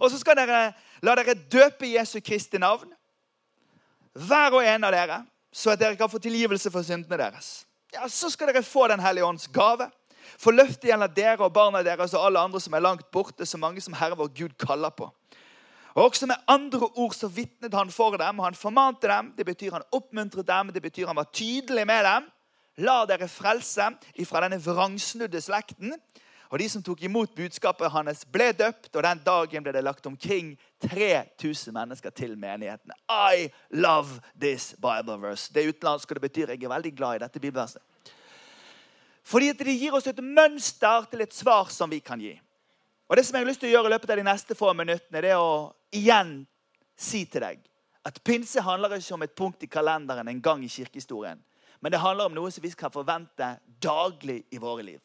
Og 0.00 0.10
så 0.10 0.18
skal 0.20 0.38
dere 0.38 0.72
la 1.04 1.14
dere 1.18 1.34
døpe 1.34 1.88
Jesu 1.90 2.20
Kristi 2.24 2.58
navn, 2.58 2.92
hver 4.14 4.54
og 4.54 4.64
en 4.64 4.86
av 4.86 4.94
dere, 4.94 5.18
så 5.54 5.74
at 5.74 5.80
dere 5.80 5.98
kan 5.98 6.10
få 6.10 6.20
tilgivelse 6.22 6.70
for 6.70 6.86
syndene 6.86 7.18
deres. 7.18 7.64
Ja, 7.94 8.08
Så 8.08 8.30
skal 8.30 8.50
dere 8.50 8.62
få 8.62 8.88
Den 8.88 9.00
hellige 9.00 9.24
ånds 9.24 9.46
gave. 9.46 9.90
For 10.38 10.52
løftet 10.52 10.88
gjelder 10.88 11.10
dere 11.14 11.44
og 11.44 11.52
barna 11.52 11.82
deres 11.82 12.14
og 12.14 12.26
alle 12.26 12.40
andre 12.40 12.60
som 12.60 12.74
er 12.74 12.82
langt 12.82 13.10
borte, 13.12 13.46
så 13.46 13.58
mange 13.58 13.80
som 13.80 13.94
Herre 13.94 14.16
vår 14.16 14.32
Gud 14.34 14.56
kaller 14.58 14.90
på. 14.90 15.10
Og 15.94 16.04
Også 16.04 16.26
med 16.26 16.36
andre 16.48 16.88
ord 16.96 17.14
så 17.14 17.28
vitnet 17.28 17.74
han 17.74 17.90
for 17.90 18.16
dem, 18.16 18.38
og 18.38 18.44
han 18.44 18.54
formante 18.54 19.06
dem. 19.06 19.32
Det 19.36 19.46
betyr 19.46 19.72
han 19.72 19.86
oppmuntret 19.92 20.46
dem, 20.46 20.72
det 20.72 20.82
betyr 20.82 21.06
han 21.06 21.16
var 21.16 21.30
tydelig 21.32 21.86
med 21.86 22.04
dem. 22.04 22.30
Lar 22.82 23.06
dere 23.06 23.28
frelse 23.30 23.90
ifra 24.20 24.44
denne 24.44 24.60
vrangsnudde 24.62 25.40
slekten. 25.42 25.94
Og 26.52 26.60
de 26.60 26.68
som 26.70 26.82
tok 26.84 27.00
imot 27.02 27.32
budskapet 27.34 27.90
hans, 27.90 28.22
ble 28.30 28.52
døpt, 28.54 28.92
og 28.94 29.02
den 29.02 29.22
dagen 29.24 29.64
ble 29.64 29.72
det 29.74 29.82
lagt 29.82 30.06
omkring 30.06 30.52
3000 30.84 31.74
mennesker 31.74 32.14
til 32.14 32.36
menigheten. 32.38 32.92
I 33.10 33.48
love 33.74 34.20
this 34.38 34.74
Bible 34.78 35.18
verse. 35.18 35.50
Det 35.52 35.64
er 35.64 35.88
og 35.88 36.14
det 36.14 36.22
betyr 36.22 36.54
jeg 36.54 36.62
er 36.62 36.68
veldig 36.68 36.94
glad 36.96 37.16
i 37.16 37.24
dette 37.24 37.40
bibelverset. 37.40 37.82
Fordi 39.24 39.48
at 39.48 39.58
det 39.58 39.78
gir 39.80 39.94
oss 39.96 40.06
et 40.06 40.20
mønster 40.22 41.06
til 41.10 41.24
et 41.24 41.34
svar 41.34 41.70
som 41.72 41.90
vi 41.90 41.98
kan 41.98 42.20
gi. 42.20 42.38
Og 43.08 43.16
det 43.16 43.26
som 43.26 43.36
jeg 43.36 43.44
har 43.44 43.48
lyst 43.48 43.60
til 43.60 43.72
å 43.72 43.72
gjøre 43.72 43.88
i 43.88 43.94
løpet 43.94 44.10
av 44.10 44.20
de 44.20 44.26
neste 44.28 44.54
få 44.54 44.72
minuttene, 44.76 45.22
det 45.24 45.32
er 45.32 45.40
å 45.40 45.72
igjen 45.92 46.44
si 46.96 47.24
til 47.24 47.40
deg 47.40 47.64
at 48.04 48.20
pinse 48.24 48.60
handler 48.60 48.98
ikke 48.98 49.14
om 49.16 49.24
et 49.24 49.34
punkt 49.36 49.62
i 49.64 49.70
kalenderen 49.70 50.28
en 50.28 50.40
gang 50.44 50.64
i 50.64 50.68
kirkehistorien. 50.68 51.40
Men 51.84 51.92
det 51.92 51.98
handler 52.00 52.30
om 52.30 52.32
noe 52.32 52.48
som 52.48 52.64
vi 52.64 52.70
skal 52.72 52.88
forvente 52.88 53.44
daglig 53.84 54.38
i 54.56 54.58
våre 54.58 54.80
liv. 54.86 55.00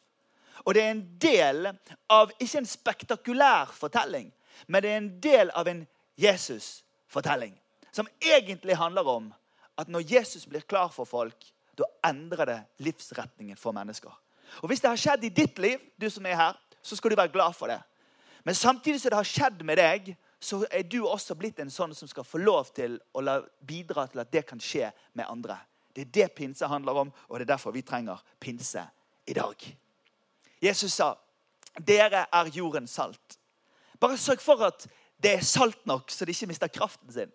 Og 0.64 0.72
det 0.72 0.80
er 0.80 0.94
en 0.94 1.02
del 1.20 1.68
av 2.08 2.32
ikke 2.40 2.62
en 2.62 2.68
spektakulær 2.70 3.74
fortelling, 3.76 4.30
men 4.64 4.80
det 4.80 4.88
er 4.88 4.96
en 4.96 5.10
del 5.20 5.52
av 5.60 5.68
en 5.68 5.82
Jesus-fortelling. 6.16 7.52
Som 7.92 8.08
egentlig 8.16 8.78
handler 8.80 9.12
om 9.12 9.28
at 9.76 9.92
når 9.92 10.08
Jesus 10.08 10.48
blir 10.48 10.64
klar 10.64 10.88
for 10.88 11.04
folk, 11.04 11.36
da 11.76 11.84
endrer 12.08 12.48
det 12.48 12.58
livsretningen 12.88 13.60
for 13.60 13.76
mennesker. 13.76 14.16
Og 14.64 14.72
Hvis 14.72 14.80
det 14.80 14.88
har 14.88 15.04
skjedd 15.04 15.28
i 15.28 15.34
ditt 15.36 15.60
liv, 15.60 15.84
du 16.00 16.08
som 16.08 16.24
er 16.26 16.40
her, 16.40 16.56
så 16.80 16.96
skal 16.96 17.12
du 17.12 17.20
være 17.20 17.36
glad 17.36 17.52
for 17.60 17.68
det. 17.68 17.82
Men 18.44 18.54
samtidig 18.54 19.00
som 19.00 19.12
det 19.12 19.20
har 19.20 19.34
skjedd 19.36 19.64
med 19.68 19.76
deg, 19.76 20.14
så 20.40 20.64
er 20.70 20.88
du 20.88 21.02
også 21.04 21.36
blitt 21.36 21.60
en 21.60 21.70
sånn 21.70 21.92
som 21.94 22.08
skal 22.08 22.24
få 22.24 22.40
lov 22.40 22.72
til 22.72 22.96
å 23.12 23.42
bidra 23.60 24.06
til 24.08 24.24
at 24.24 24.32
det 24.32 24.48
kan 24.48 24.60
skje 24.60 24.88
med 25.12 25.28
andre. 25.28 25.60
Det 26.00 26.06
er 26.06 26.12
det 26.28 26.32
pinse 26.32 26.66
handler 26.66 26.92
om, 26.92 27.12
og 27.28 27.38
det 27.38 27.44
er 27.44 27.52
derfor 27.54 27.70
vi 27.70 27.82
trenger 27.82 28.22
pinse 28.40 28.82
i 29.26 29.32
dag. 29.36 29.76
Jesus 30.62 30.92
sa, 30.92 31.14
'Dere 31.76 32.26
er 32.32 32.50
jordens 32.56 32.98
salt'. 32.98 33.38
Bare 34.00 34.16
sørg 34.16 34.40
for 34.40 34.64
at 34.64 34.86
det 35.22 35.34
er 35.34 35.40
salt 35.44 35.86
nok, 35.86 36.10
så 36.10 36.24
det 36.24 36.34
ikke 36.34 36.46
mister 36.46 36.68
kraften 36.68 37.12
sin. 37.12 37.32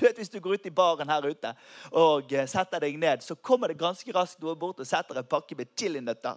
Du 0.00 0.04
vet, 0.04 0.16
Hvis 0.16 0.28
du 0.28 0.40
går 0.40 0.52
ut 0.52 0.66
i 0.66 0.70
baren 0.70 1.08
her 1.08 1.24
ute 1.24 1.54
og 1.92 2.32
eh, 2.32 2.48
setter 2.48 2.80
deg 2.80 2.98
ned, 2.98 3.22
så 3.24 3.34
kommer 3.34 3.68
det 3.68 3.78
ganske 3.78 4.12
raskt 4.12 4.42
noe 4.42 4.56
bort 4.56 4.80
og 4.80 4.86
setter 4.86 5.16
en 5.16 5.24
pakke 5.24 5.56
med 5.56 5.72
chilinøtter. 5.78 6.36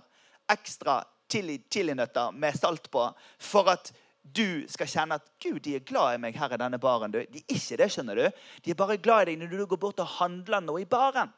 Ekstra 0.49 1.03
chili, 1.31 1.59
med 2.33 2.59
salt 2.59 2.91
på. 2.91 3.13
For 3.37 3.69
at 3.69 3.91
du 4.23 4.65
skal 4.67 4.87
kjenne 4.87 5.15
at 5.15 5.27
Gud, 5.43 5.59
de 5.59 5.75
er 5.75 5.79
glad 5.79 6.15
i 6.15 6.21
meg 6.21 6.37
her 6.37 6.53
i 6.53 6.57
denne 6.57 6.79
baren. 6.79 7.11
De 7.11 7.19
er 7.19 7.43
ikke 7.47 7.77
det, 7.77 7.91
skjønner 7.91 8.15
du. 8.15 8.29
De 8.63 8.71
er 8.71 8.75
bare 8.75 8.97
glad 8.97 9.27
i 9.27 9.31
deg 9.31 9.39
når 9.39 9.47
du 9.51 9.65
går 9.65 9.81
bort 9.81 9.99
og 9.99 10.07
handler 10.19 10.63
noe 10.63 10.81
i 10.81 10.89
baren. 10.89 11.31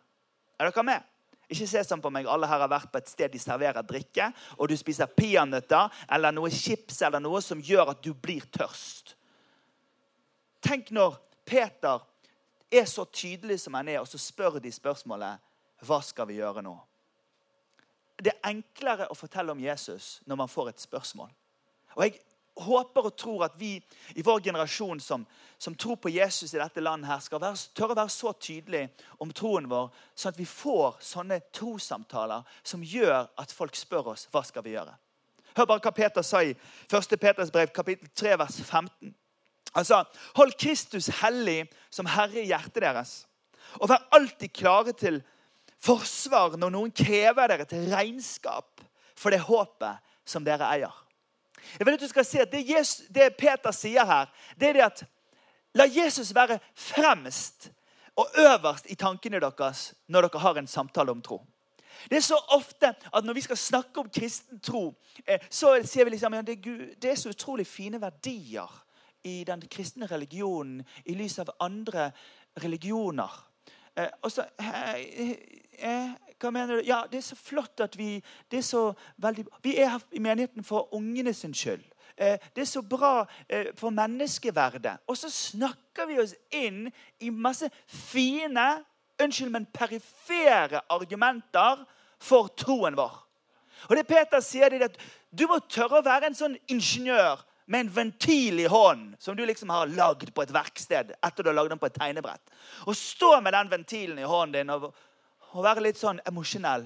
Er 0.62 0.70
dere 0.70 0.84
med? 0.86 1.08
Ikke 1.52 1.66
se 1.68 1.82
sånn 1.84 2.04
på 2.04 2.12
meg. 2.14 2.28
Alle 2.30 2.48
her 2.48 2.62
har 2.62 2.70
vært 2.70 2.92
på 2.94 3.00
et 3.02 3.10
sted 3.10 3.34
de 3.34 3.40
serverer 3.42 3.82
drikke, 3.84 4.28
og 4.62 4.70
du 4.70 4.76
spiser 4.78 5.10
peanøtter 5.10 5.90
eller 6.14 6.36
noe 6.36 6.52
chips 6.54 7.02
eller 7.02 7.20
noe 7.24 7.42
som 7.42 7.60
gjør 7.66 7.96
at 7.96 8.04
du 8.06 8.14
blir 8.14 8.46
tørst. 8.54 9.16
Tenk 10.62 10.94
når 10.94 11.18
Peter 11.50 12.06
er 12.72 12.86
så 12.86 13.08
tydelig 13.10 13.58
som 13.66 13.76
han 13.76 13.90
er, 13.90 14.00
og 14.04 14.08
så 14.08 14.22
spør 14.22 14.62
de 14.62 14.72
spørsmålet 14.72 15.50
Hva 15.82 15.98
skal 16.06 16.30
vi 16.30 16.38
gjøre 16.38 16.62
nå? 16.62 16.76
Det 18.22 18.36
er 18.36 18.52
enklere 18.54 19.10
å 19.10 19.18
fortelle 19.18 19.52
om 19.52 19.60
Jesus 19.60 20.20
når 20.30 20.44
man 20.44 20.52
får 20.52 20.70
et 20.70 20.84
spørsmål. 20.84 21.32
Og 21.98 22.04
jeg 22.06 22.20
håper 22.60 23.08
og 23.08 23.16
tror 23.18 23.46
at 23.46 23.56
vi 23.60 23.76
i 24.16 24.24
vår 24.26 24.42
generasjon 24.44 25.00
som, 25.00 25.24
som 25.58 25.76
tror 25.76 25.96
på 26.02 26.12
Jesus 26.12 26.54
i 26.54 26.60
dette 26.60 26.84
landet, 26.84 27.10
her, 27.10 27.22
skal 27.24 27.42
være, 27.42 27.60
tørre 27.78 27.96
å 27.96 28.00
være 28.02 28.14
så 28.14 28.34
tydelige 28.34 28.90
om 29.24 29.32
troen 29.36 29.70
vår, 29.72 29.90
sånn 30.16 30.34
at 30.34 30.42
vi 30.42 30.48
får 30.50 31.00
sånne 31.06 31.40
trossamtaler 31.56 32.44
som 32.64 32.84
gjør 32.84 33.30
at 33.40 33.56
folk 33.56 33.78
spør 33.80 34.14
oss 34.16 34.28
hva 34.32 34.44
skal 34.48 34.66
vi 34.66 34.76
gjøre. 34.76 34.96
Hør 35.58 35.68
bare 35.68 35.84
hva 35.84 35.92
Peter 35.96 36.24
sa 36.24 36.44
i 36.44 36.54
1. 36.54 37.18
Peters 37.20 37.52
brev, 37.52 37.72
kapittel 37.76 38.12
3, 38.16 38.38
vers 38.40 38.60
15. 38.62 39.12
Han 39.76 39.88
sa, 39.88 40.04
Hold 40.36 40.56
Kristus 40.60 41.10
hellig 41.22 41.66
som 41.92 42.10
Herre 42.10 42.44
i 42.44 42.50
hjertet 42.50 42.84
deres, 42.84 43.14
og 43.80 43.92
vær 43.92 44.04
alltid 44.16 44.52
klare 44.56 44.94
til 44.98 45.22
forsvar 45.82 46.58
når 46.60 46.74
noen 46.74 46.92
krever 46.96 47.52
dere 47.52 47.68
til 47.70 47.88
regnskap 47.92 48.84
for 49.18 49.34
det 49.34 49.44
håpet 49.48 50.02
som 50.28 50.44
dere 50.46 50.68
eier. 50.74 50.94
Jeg 51.80 51.86
vil 51.86 51.94
at 51.94 52.04
du 52.04 52.08
skal 52.08 52.26
se 52.26 52.42
at 52.42 52.52
det, 52.52 52.64
Jesus, 52.70 53.08
det 53.10 53.36
Peter 53.38 53.72
sier 53.76 54.06
her, 54.06 54.32
det 54.60 54.70
er 54.70 54.74
det 54.74 54.88
at 54.88 55.04
La 55.74 55.86
Jesus 55.88 56.34
være 56.36 56.60
fremst 56.76 57.70
og 58.20 58.28
øverst 58.38 58.90
i 58.92 58.96
tankene 58.96 59.40
deres 59.40 59.94
når 60.08 60.28
dere 60.28 60.40
har 60.44 60.60
en 60.60 60.68
samtale 60.68 61.12
om 61.12 61.22
tro. 61.22 61.42
Det 62.10 62.18
er 62.18 62.26
så 62.26 62.38
ofte 62.56 62.94
at 63.14 63.26
når 63.26 63.34
vi 63.34 63.42
skal 63.42 63.58
snakke 63.58 64.00
om 64.00 64.10
kristen 64.10 64.60
tro, 64.60 64.94
eh, 65.28 65.40
så 65.50 65.78
sier 65.86 66.06
vi 66.06 66.16
liksom 66.16 66.34
ja, 66.34 66.42
det, 66.42 66.58
det 67.02 67.12
er 67.12 67.16
så 67.16 67.30
utrolig 67.30 67.68
fine 67.68 68.02
verdier 68.02 68.72
i 69.24 69.44
den 69.48 69.62
kristne 69.70 70.10
religionen 70.10 70.82
i 71.06 71.16
lys 71.16 71.40
av 71.40 71.54
andre 71.60 72.12
religioner. 72.64 73.51
Eh, 73.98 74.08
og 74.22 74.32
så 74.32 74.46
eh, 74.60 76.12
hva 76.40 76.52
mener 76.52 76.80
du? 76.80 76.84
Ja, 76.88 77.04
det 77.12 77.20
er 77.20 77.26
så 77.26 77.36
flott 77.36 77.84
at 77.84 77.98
vi 78.00 78.22
det 78.52 78.62
er 78.62 78.66
så 78.66 78.94
veldig, 79.18 79.46
Vi 79.64 79.78
er 79.78 79.90
her 79.90 80.06
i 80.12 80.20
menigheten 80.20 80.64
for 80.64 80.94
ungene 80.96 81.34
sin 81.34 81.54
skyld. 81.54 81.84
Eh, 82.18 82.38
det 82.56 82.62
er 82.62 82.70
så 82.70 82.82
bra 82.82 83.26
for 83.76 83.90
menneskeverdet. 83.90 84.98
Og 85.08 85.18
så 85.18 85.30
snakker 85.30 86.08
vi 86.08 86.20
oss 86.20 86.36
inn 86.52 86.90
i 87.20 87.30
masse 87.30 87.70
fine, 87.88 88.84
unnskyld, 89.22 89.52
men 89.52 89.68
perifere 89.74 90.82
argumenter 90.90 91.86
for 92.20 92.48
troen 92.58 92.98
vår. 92.98 93.28
Og 93.90 93.98
det 93.98 94.08
Peter 94.08 94.40
sier, 94.40 94.70
det 94.70 94.82
er 94.82 94.90
at 94.90 95.00
du 95.32 95.48
må 95.50 95.60
tørre 95.70 96.02
å 96.02 96.06
være 96.06 96.30
en 96.30 96.38
sånn 96.38 96.58
ingeniør 96.70 97.42
med 97.66 97.86
en 97.86 97.94
ventil 97.94 98.60
i 98.60 98.68
hånden 98.70 99.16
som 99.20 99.38
du 99.38 99.46
liksom 99.46 99.70
har 99.70 99.92
lagd 99.92 100.34
på 100.34 100.44
et 100.44 100.54
verksted 100.54 101.14
etter 101.14 101.44
du 101.44 101.50
har 101.50 101.58
lagd 101.60 101.72
den 101.74 101.80
på 101.82 101.88
et 101.88 101.98
tegnebrett. 102.00 102.44
Og 102.86 102.98
stå 102.98 103.38
med 103.42 103.54
den 103.54 103.72
ventilen 103.72 104.20
i 104.20 104.28
hånden 104.28 104.60
din 104.60 104.76
og 104.76 104.92
og 105.52 105.66
være 105.66 105.84
litt 105.84 106.00
sånn 106.00 106.22
emosjonell. 106.28 106.86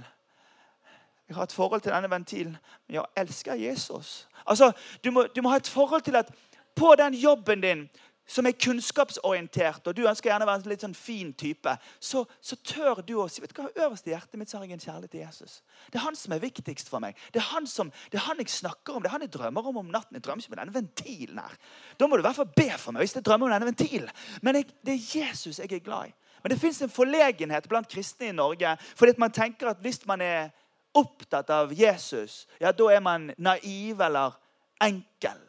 Jeg 1.26 1.38
har 1.38 1.48
et 1.48 1.56
forhold 1.58 1.82
til 1.86 1.94
denne 1.94 2.10
ventilen, 2.10 2.58
men 2.86 2.98
jeg 3.00 3.12
elsker 3.18 3.58
Jesus. 3.58 4.28
Altså, 4.46 4.72
du 5.04 5.12
må, 5.12 5.26
du 5.34 5.42
må, 5.42 5.52
ha 5.54 5.60
et 5.62 5.70
forhold 5.70 6.06
til 6.06 6.18
at 6.20 6.30
på 6.78 6.92
den 7.00 7.16
jobben 7.18 7.64
din 7.64 7.86
som 8.26 8.48
er 8.48 8.56
kunnskapsorientert, 8.58 9.86
og 9.86 9.96
du 9.96 10.04
ønsker 10.08 10.32
gjerne 10.32 10.48
å 10.48 10.50
være 10.50 10.64
en 10.64 10.72
litt 10.72 10.84
sånn 10.86 10.98
fin 10.98 11.32
type, 11.38 11.76
så, 12.00 12.24
så 12.42 12.58
tør 12.66 13.02
du 13.06 13.14
å 13.22 13.28
si 13.30 13.44
vet 13.44 13.54
du 13.54 13.62
hva, 13.62 13.70
Øverst 13.86 14.08
i 14.10 14.14
hjertet 14.14 14.40
mitt 14.42 14.50
så 14.50 14.58
har 14.58 14.66
jeg 14.66 14.78
en 14.78 14.84
kjærlighet 14.86 15.14
til 15.14 15.22
Jesus. 15.22 15.60
Det 15.94 16.00
er 16.00 16.06
han 16.08 16.18
som 16.18 16.34
er 16.34 16.42
viktigst 16.42 16.90
for 16.90 17.04
meg. 17.04 17.18
Det 17.34 17.42
er 17.44 17.48
han, 17.52 17.70
som, 17.70 17.92
det 18.12 18.20
er 18.20 18.26
han 18.26 18.42
jeg 18.42 18.52
snakker 18.54 18.98
om. 18.98 19.04
Det 19.04 19.12
er 19.12 19.16
han 19.18 19.26
jeg 19.28 19.34
drømmer 19.36 19.70
om 19.70 19.82
om 19.84 19.94
natten. 19.94 20.18
Jeg 20.18 20.26
drømmer 20.26 20.46
ikke 20.46 20.56
om 20.56 20.62
denne 20.62 20.76
ventilen 20.76 21.42
her. 21.44 21.58
Da 22.00 22.10
må 22.10 22.18
du 22.18 22.24
i 22.24 22.28
hvert 22.28 22.40
fall 22.40 22.54
be 22.56 22.70
for 22.82 22.96
meg 22.96 23.06
hvis 23.06 23.18
jeg 23.20 23.26
drømmer 23.28 23.50
om 23.50 23.56
denne 23.56 23.70
ventilen. 23.70 24.12
Men 24.42 24.62
jeg, 24.62 24.70
det 24.86 24.96
er 24.96 25.10
Jesus 25.20 25.62
jeg 25.62 25.70
er 25.70 25.86
glad 25.86 26.10
i. 26.10 26.16
Men 26.42 26.54
det 26.54 26.62
fins 26.62 26.82
en 26.86 26.94
forlegenhet 26.94 27.70
blant 27.70 27.90
kristne 27.90 28.30
i 28.30 28.36
Norge. 28.36 28.76
fordi 28.96 29.16
man 29.18 29.34
tenker 29.34 29.70
at 29.70 29.82
hvis 29.82 30.06
man 30.06 30.22
er 30.22 30.52
opptatt 30.96 31.50
av 31.50 31.74
Jesus, 31.74 32.46
ja, 32.62 32.72
da 32.72 32.90
er 32.94 33.02
man 33.04 33.32
naiv 33.38 34.02
eller 34.02 34.38
enkel. 34.82 35.42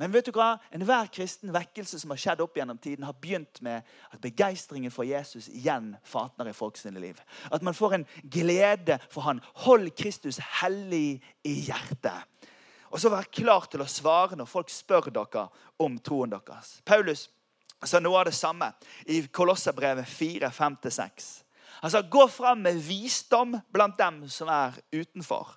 Men 0.00 0.12
vet 0.12 0.24
du 0.24 0.32
hva? 0.32 0.56
enhver 0.72 1.10
kristen 1.12 1.52
vekkelse 1.52 1.98
som 2.00 2.14
har 2.14 2.20
skjedd 2.20 2.40
opp 2.40 2.56
gjennom 2.56 2.78
tiden, 2.80 3.04
har 3.04 3.16
begynt 3.20 3.60
med 3.60 3.84
at 4.08 4.22
begeistringen 4.24 4.90
for 4.90 5.04
Jesus 5.04 5.50
igjen 5.52 5.92
fatner 6.04 6.48
i 6.48 6.56
folks 6.56 6.84
liv. 6.84 7.20
At 7.52 7.62
man 7.62 7.76
får 7.76 7.98
en 7.98 8.06
glede 8.22 8.98
for 9.12 9.28
han. 9.28 9.42
Hold 9.66 9.90
Kristus 9.96 10.40
hellig 10.62 11.20
i 11.44 11.54
hjertet. 11.68 12.24
Og 12.92 13.00
så 13.00 13.12
vær 13.12 13.28
klar 13.32 13.68
til 13.72 13.84
å 13.84 13.88
svare 13.88 14.36
når 14.36 14.48
folk 14.48 14.72
spør 14.72 15.08
dere 15.12 15.46
om 15.80 15.96
troen 16.00 16.32
deres. 16.32 16.78
Paulus 16.84 17.28
sa 17.84 18.00
noe 18.00 18.20
av 18.20 18.28
det 18.28 18.36
samme 18.36 18.68
i 19.10 19.22
Kolosserbrevet 19.32 20.08
4, 20.08 20.50
5-6. 20.52 21.30
Han 21.82 21.90
sa 21.90 22.02
gå 22.04 22.26
fram 22.30 22.62
med 22.64 22.80
visdom 22.84 23.56
blant 23.72 23.96
dem 23.98 24.22
som 24.30 24.48
er 24.52 24.76
utenfor. 24.92 25.56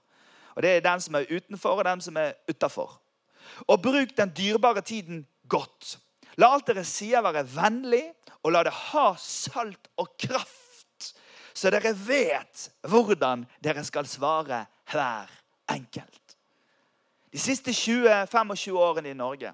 Og 0.56 0.64
Det 0.64 0.70
er 0.72 0.86
den 0.86 1.02
som 1.02 1.16
er 1.16 1.28
utenfor, 1.30 1.80
og 1.80 1.86
den 1.86 2.02
som 2.02 2.18
er 2.18 2.34
utafor. 2.50 2.96
Og 3.68 3.82
bruk 3.82 4.16
den 4.18 4.34
dyrebare 4.38 4.82
tiden 4.82 5.26
godt. 5.50 5.98
La 6.38 6.52
alt 6.54 6.68
dere 6.68 6.84
sier, 6.88 7.24
være 7.24 7.46
vennlig, 7.56 8.04
og 8.44 8.54
la 8.54 8.64
det 8.68 8.74
ha 8.92 9.08
salt 9.20 9.90
og 9.98 10.12
kraft, 10.20 11.12
så 11.56 11.72
dere 11.74 11.96
vet 11.96 12.68
hvordan 12.86 13.46
dere 13.64 13.84
skal 13.88 14.08
svare 14.10 14.66
hver 14.92 15.32
enkelt. 15.72 16.36
De 17.32 17.40
siste 17.40 17.72
20-25 17.72 18.76
årene 18.80 19.12
i 19.12 19.18
Norge 19.18 19.54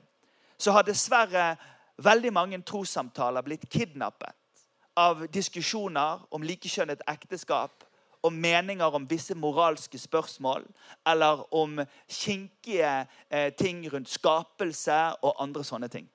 så 0.57 0.73
har 0.75 0.85
dessverre 0.85 1.55
veldig 2.01 2.33
mange 2.33 2.59
trossamtaler 2.65 3.45
blitt 3.45 3.69
kidnappet 3.69 4.35
av 4.97 5.23
diskusjoner 5.31 6.25
om 6.35 6.43
likekjønnet 6.43 7.01
ekteskap, 7.09 7.85
om 8.21 8.37
meninger 8.37 8.95
om 8.95 9.07
visse 9.09 9.35
moralske 9.35 9.99
spørsmål, 9.99 10.65
eller 11.07 11.45
om 11.53 11.79
kinkige 12.07 13.07
eh, 13.29 13.53
ting 13.57 13.83
rundt 13.93 14.09
skapelse 14.09 14.97
og 15.21 15.41
andre 15.41 15.63
sånne 15.65 15.89
ting. 15.91 16.09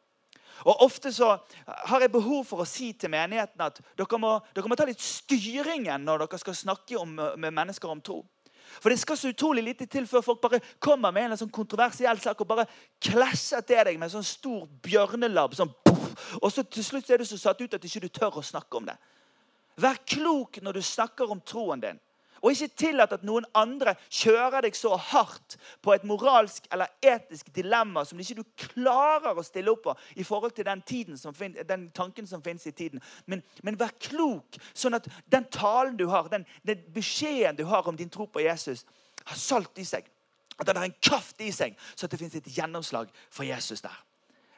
Og 0.64 0.82
Ofte 0.86 1.12
så 1.12 1.34
har 1.66 2.00
jeg 2.00 2.12
behov 2.14 2.46
for 2.48 2.62
å 2.62 2.68
si 2.68 2.92
til 2.96 3.12
menigheten 3.12 3.60
at 3.60 3.82
dere 3.98 4.20
må, 4.20 4.38
dere 4.56 4.70
må 4.70 4.78
ta 4.78 4.86
litt 4.88 5.02
styringen 5.02 6.06
når 6.06 6.24
dere 6.24 6.40
skal 6.40 6.56
snakke 6.56 6.96
om, 7.00 7.12
med 7.12 7.52
mennesker 7.52 7.92
om 7.92 8.00
tro. 8.00 8.22
For 8.80 8.90
det 8.90 8.98
skal 9.00 9.18
så 9.18 9.30
utrolig 9.30 9.62
lite 9.64 9.86
til 9.86 10.08
før 10.10 10.24
folk 10.26 10.40
bare 10.42 10.60
kommer 10.82 11.12
med 11.14 11.30
en 11.30 11.38
sånn 11.38 11.52
kontroversiell 11.54 12.18
sak 12.20 12.40
og 12.42 12.48
bare 12.50 12.66
klasjer 13.02 13.62
til 13.66 13.84
deg 13.88 13.98
med 13.98 14.08
en 14.08 14.16
sånn 14.18 14.26
stor 14.26 14.64
bjørnelabb. 14.84 15.54
Sånn, 15.56 15.70
og 16.40 16.48
så 16.52 16.64
til 16.64 16.84
slutt 16.84 17.10
er 17.10 17.22
du 17.22 17.28
så 17.28 17.38
satt 17.40 17.62
ut 17.62 17.76
at 17.76 17.86
ikke 17.86 18.06
du 18.06 18.10
tør 18.10 18.40
å 18.40 18.44
snakke 18.44 18.80
om 18.80 18.88
det. 18.88 18.96
Vær 19.80 19.98
klok 20.08 20.60
når 20.64 20.78
du 20.78 20.82
snakker 20.84 21.30
om 21.30 21.40
troen 21.44 21.82
din. 21.82 22.00
Og 22.44 22.52
ikke 22.52 22.76
tillat 22.78 23.12
at 23.16 23.24
noen 23.26 23.46
andre 23.56 23.96
kjører 24.12 24.66
deg 24.66 24.76
så 24.76 24.92
hardt 25.00 25.56
på 25.82 25.94
et 25.94 26.04
moralsk 26.06 26.68
eller 26.70 26.92
etisk 27.02 27.48
dilemma 27.56 28.04
som 28.06 28.20
ikke 28.20 28.36
du 28.38 28.44
klarer 28.60 29.36
å 29.36 29.44
stille 29.46 29.72
opp 29.72 29.82
på 29.86 29.94
i 30.20 30.26
forhold 30.26 30.54
til 30.54 30.68
den, 30.68 30.84
som, 31.18 31.34
den 31.34 31.88
tanken 31.96 32.28
som 32.28 32.44
finnes 32.44 32.66
i 32.68 32.74
tiden. 32.76 33.02
Men, 33.26 33.42
men, 33.66 33.78
vær 33.80 33.94
klok, 33.98 34.60
sånn 34.76 34.98
at 34.98 35.08
den 35.32 35.48
talen 35.50 35.96
du 35.98 36.06
har, 36.12 36.28
den, 36.32 36.46
den 36.62 36.84
beskjeden 36.94 37.58
du 37.58 37.64
har 37.66 37.88
om 37.88 37.96
din 37.96 38.12
tro 38.12 38.28
på 38.28 38.44
Jesus, 38.44 38.84
har 39.24 39.40
salt 39.40 39.80
i 39.82 39.88
seg. 39.88 40.06
At 40.56 40.68
den 40.68 40.78
har 40.78 40.86
en 40.86 41.00
kraft 41.02 41.40
i 41.44 41.50
seg, 41.52 41.74
så 41.96 42.06
at 42.06 42.12
det 42.12 42.20
finnes 42.20 42.36
et 42.38 42.52
gjennomslag 42.52 43.10
for 43.26 43.48
Jesus 43.48 43.82
der. 43.84 43.96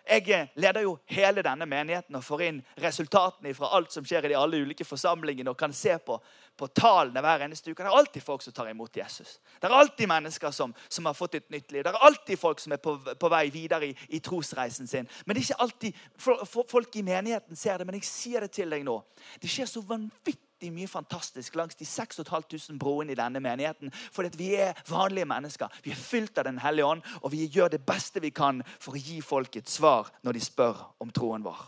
Jeg 0.08 0.48
leder 0.56 0.86
jo 0.86 0.94
hele 1.12 1.42
denne 1.44 1.66
menigheten 1.68 2.16
og 2.16 2.24
får 2.24 2.44
inn 2.46 2.60
resultatene 2.80 3.52
fra 3.56 3.68
alt 3.76 3.92
som 3.92 4.06
skjer 4.08 4.24
i 4.24 4.30
de 4.32 4.38
alle 4.38 4.62
ulike 4.64 4.86
forsamlingene, 4.88 5.52
og 5.52 5.58
kan 5.60 5.74
se 5.76 5.98
på, 6.00 6.16
på 6.58 6.68
tallene 6.74 7.22
hver 7.22 7.44
eneste 7.46 7.70
uke. 7.70 7.84
Det 7.84 7.90
er 7.90 8.00
alltid 8.00 8.24
folk 8.24 8.42
som 8.42 8.56
tar 8.56 8.70
imot 8.70 8.96
Jesus. 8.98 9.36
Det 9.60 9.68
er 9.68 9.76
alltid 9.78 10.10
mennesker 10.10 10.54
som, 10.54 10.74
som 10.88 11.06
har 11.06 11.14
fått 11.14 11.38
et 11.38 11.48
nytt 11.54 11.72
liv. 11.72 11.84
Det 11.86 11.92
er 11.92 12.08
alltid 12.08 12.40
folk 12.40 12.60
som 12.60 12.74
er 12.74 12.82
på, 12.82 12.96
på 12.98 13.30
vei 13.32 13.44
videre 13.54 13.92
i, 13.92 13.94
i, 14.08 14.20
trosreisen 14.24 14.90
sin. 14.90 15.08
Men 15.24 15.36
det 15.36 15.44
er 15.44 15.48
ikke 15.48 15.62
alltid 15.66 16.02
for, 16.16 16.44
for, 16.44 16.68
folk 16.70 16.98
i 16.98 17.06
menigheten 17.06 17.56
ser 17.56 17.78
det. 17.78 17.86
Men 17.88 18.00
jeg 18.00 18.10
sier 18.10 18.44
det 18.44 18.52
til 18.58 18.74
deg 18.74 18.84
nå. 18.86 18.98
Det 19.42 19.50
skjer 19.52 19.70
så 19.70 19.84
vanvittig 19.86 20.48
vanvittig 20.58 20.72
mye 20.74 20.88
fantastisk 20.88 21.54
langs 21.54 21.76
de 21.76 21.86
6500 21.86 22.78
broene 22.78 23.12
i 23.12 23.14
denne 23.14 23.40
menigheten. 23.40 23.92
Fordi 23.92 24.30
vi 24.36 24.54
er 24.56 24.74
vanlige 24.88 25.24
mennesker. 25.24 25.68
Vi 25.84 25.90
er 25.90 25.96
fylt 25.96 26.38
av 26.38 26.44
Den 26.44 26.58
hellige 26.58 26.84
ånd, 26.84 27.02
og 27.22 27.32
vi 27.32 27.46
gjør 27.46 27.68
det 27.68 27.86
beste 27.86 28.20
vi 28.20 28.30
kan 28.30 28.62
for 28.80 28.94
å 28.94 28.98
gi 28.98 29.20
folk 29.20 29.56
et 29.56 29.68
svar 29.68 30.10
når 30.22 30.32
de 30.32 30.40
spør 30.40 30.76
om 31.00 31.10
troen 31.10 31.44
vår. 31.44 31.58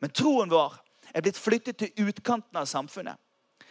Men 0.00 0.10
troen 0.10 0.50
vår 0.50 0.78
er 1.14 1.22
blitt 1.22 1.38
flyttet 1.38 1.76
til 1.78 2.08
utkanten 2.08 2.56
av 2.56 2.66
samfunnet. 2.66 3.18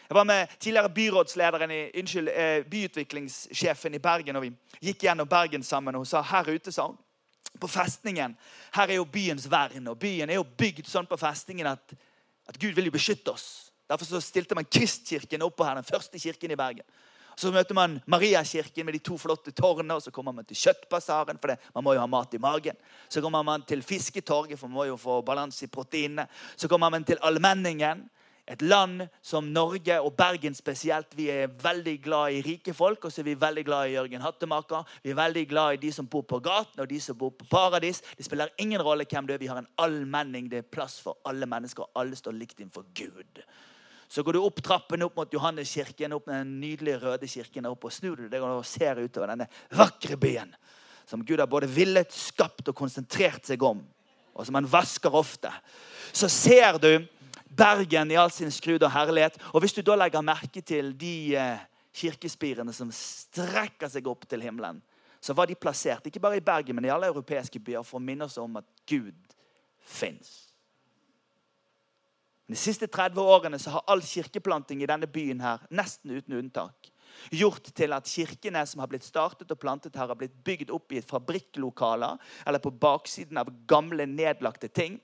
Jeg 0.10 0.16
var 0.16 0.24
med 0.24 0.48
tidligere 0.60 0.90
byrådslederen 0.90 1.72
i, 1.72 1.82
unnskyld, 2.00 2.28
eh, 2.28 2.64
byutviklingssjefen 2.64 3.94
i 3.94 4.00
Bergen. 4.00 4.36
og 4.36 4.42
Vi 4.42 4.52
gikk 4.82 5.04
gjennom 5.04 5.28
Bergen 5.28 5.64
sammen, 5.64 5.96
og 5.96 6.00
hun 6.00 6.06
sa 6.06 6.22
her 6.22 6.50
ute 6.50 6.72
sa 6.72 6.88
hun, 6.88 6.98
på 7.60 7.68
festningen 7.68 8.38
Her 8.74 8.88
er 8.90 8.96
jo 8.96 9.06
byens 9.06 9.52
vern. 9.52 9.88
og 9.88 10.00
Byen 10.00 10.30
er 10.30 10.36
jo 10.36 10.44
bygd 10.44 10.88
sånn 10.88 11.08
på 11.08 11.18
festningen 11.18 11.68
at, 11.68 11.94
at 12.48 12.60
Gud 12.60 12.74
vil 12.74 12.86
jo 12.86 12.92
beskytte 12.92 13.32
oss. 13.32 13.72
Derfor 13.90 14.06
så 14.06 14.22
stilte 14.22 14.56
man 14.56 14.66
Kristkirken 14.66 15.42
oppå 15.42 15.64
her, 15.64 15.76
den 15.76 15.84
første 15.84 16.20
kirken 16.20 16.52
i 16.52 16.56
Bergen. 16.56 16.86
Så 17.36 17.52
møter 17.52 17.74
man 17.74 18.00
Mariakirken 18.06 18.86
med 18.86 18.94
de 18.94 19.00
to 19.00 19.18
flotte 19.18 19.52
tårnene. 19.52 19.94
og 19.94 20.02
Så 20.02 20.12
kommer 20.12 20.32
man 20.32 20.46
til 20.46 20.58
Kjøttbasaren, 20.58 21.40
for 21.40 21.48
det, 21.48 21.58
man 21.76 21.84
må 21.84 21.94
jo 21.94 22.00
ha 22.00 22.08
mat 22.08 22.34
i 22.34 22.38
magen. 22.38 22.76
Så 23.10 23.22
kommer 23.22 23.44
man 23.44 23.64
til 23.66 23.84
Fisketorget, 23.84 24.60
for 24.60 24.68
man 24.68 24.76
må 24.76 24.86
jo 24.86 24.98
få 24.98 25.22
balanse 25.22 25.66
i 25.66 25.68
proteinene. 25.68 26.28
Så 26.56 26.68
kommer 26.68 26.90
man 26.90 27.04
til 27.04 27.18
Allmenningen, 27.22 28.10
et 28.48 28.62
land 28.62 29.06
som 29.24 29.46
Norge 29.56 29.96
og 30.04 30.14
Bergen 30.20 30.56
spesielt. 30.56 31.16
Vi 31.16 31.30
er 31.32 31.52
veldig 31.64 31.96
glad 32.04 32.36
i 32.36 32.42
rike 32.44 32.74
folk, 32.76 33.06
og 33.06 33.12
så 33.12 33.22
er 33.22 33.30
vi 33.30 33.36
veldig 33.40 33.64
glad 33.66 33.88
i 33.88 33.94
Jørgen 33.96 34.26
Hattemaker. 34.26 34.90
Vi 35.04 35.14
er 35.14 35.20
veldig 35.20 35.46
glad 35.50 35.78
i 35.78 35.82
de 35.86 35.92
som 35.96 36.08
bor 36.08 36.26
på 36.28 36.42
gaten 36.44 36.84
og 36.84 36.90
de 36.90 37.00
som 37.02 37.18
bor 37.18 37.32
på 37.32 37.48
Paradis. 37.52 38.02
Det 38.18 38.26
spiller 38.28 38.52
ingen 38.60 38.84
rolle 38.84 39.08
hvem 39.10 39.28
du 39.28 39.34
er. 39.34 39.40
Vi 39.40 39.48
har 39.52 39.62
en 39.62 39.70
allmenning. 39.78 40.52
Det 40.52 40.60
er 40.60 40.68
plass 40.68 41.00
for 41.02 41.22
alle 41.26 41.48
mennesker. 41.48 41.88
Alle 41.96 42.20
står 42.20 42.36
likt 42.36 42.60
innenfor 42.60 42.90
Gud. 42.94 43.44
Så 44.10 44.24
går 44.24 44.36
du 44.36 44.44
opp 44.44 44.60
trappen 44.62 45.02
opp 45.08 45.16
mot 45.18 45.32
Johanneskirken, 45.34 46.14
opp 46.14 46.28
den 46.30 46.60
nydelige 46.62 47.00
røde 47.02 47.28
kirken, 47.28 47.66
opp, 47.66 47.88
og 47.88 47.96
snur 47.96 48.20
du 48.20 48.28
deg 48.30 48.44
og 48.46 48.66
ser 48.68 49.00
utover 49.02 49.32
denne 49.32 49.48
vakre 49.74 50.20
byen 50.20 50.54
som 51.06 51.26
Gud 51.26 51.40
har 51.40 51.48
både 51.48 51.68
villet, 51.68 52.12
skapt 52.14 52.70
og 52.72 52.78
konsentrert 52.78 53.46
seg 53.48 53.64
om, 53.66 53.82
og 54.34 54.48
som 54.48 54.58
han 54.58 54.70
vasker 54.70 55.14
ofte. 55.16 55.52
Så 56.14 56.30
ser 56.32 56.80
du 56.82 56.92
Bergen 57.58 58.12
i 58.12 58.18
all 58.20 58.32
sin 58.34 58.52
skrud 58.52 58.84
og 58.84 58.92
herlighet. 58.94 59.38
Og 59.54 59.64
hvis 59.64 59.76
du 59.76 59.82
da 59.86 59.98
legger 60.00 60.26
merke 60.26 60.62
til 60.62 60.94
de 60.98 61.36
eh, 61.38 61.66
kirkespirene 61.94 62.74
som 62.74 62.92
strekker 62.94 63.92
seg 63.92 64.08
opp 64.10 64.26
til 64.30 64.44
himmelen, 64.46 64.82
så 65.24 65.36
var 65.38 65.48
de 65.48 65.56
plassert 65.56 66.08
ikke 66.10 66.22
bare 66.24 66.40
i 66.40 66.44
Bergen, 66.44 66.76
men 66.76 66.90
i 66.90 66.92
alle 66.92 67.08
europeiske 67.08 67.62
byer 67.64 67.86
for 67.88 68.02
å 68.02 68.04
minne 68.04 68.28
oss 68.28 68.40
om 68.42 68.58
at 68.60 68.68
Gud 68.90 69.38
fins. 69.80 70.34
De 72.50 72.58
siste 72.60 72.90
30 72.92 73.22
årene 73.24 73.60
så 73.62 73.78
har 73.78 73.86
all 73.88 74.04
kirkeplanting 74.04 74.84
i 74.84 74.90
denne 74.90 75.08
byen 75.08 75.40
her, 75.42 75.64
nesten 75.72 76.12
uten 76.12 76.36
unntak, 76.42 76.90
gjort 77.32 77.70
til 77.78 77.96
at 77.96 78.10
kirkene 78.10 78.66
som 78.68 78.84
har 78.84 78.92
blitt 78.92 79.08
startet 79.08 79.52
og 79.54 79.62
plantet 79.62 79.96
her, 79.96 80.10
har 80.12 80.20
blitt 80.20 80.36
bygd 80.44 80.74
opp 80.76 80.92
i 80.92 81.02
fabrikklokaler 81.06 82.20
eller 82.44 82.60
på 82.60 82.74
baksiden 82.84 83.40
av 83.40 83.52
gamle, 83.70 84.10
nedlagte 84.10 84.68
ting 84.68 85.00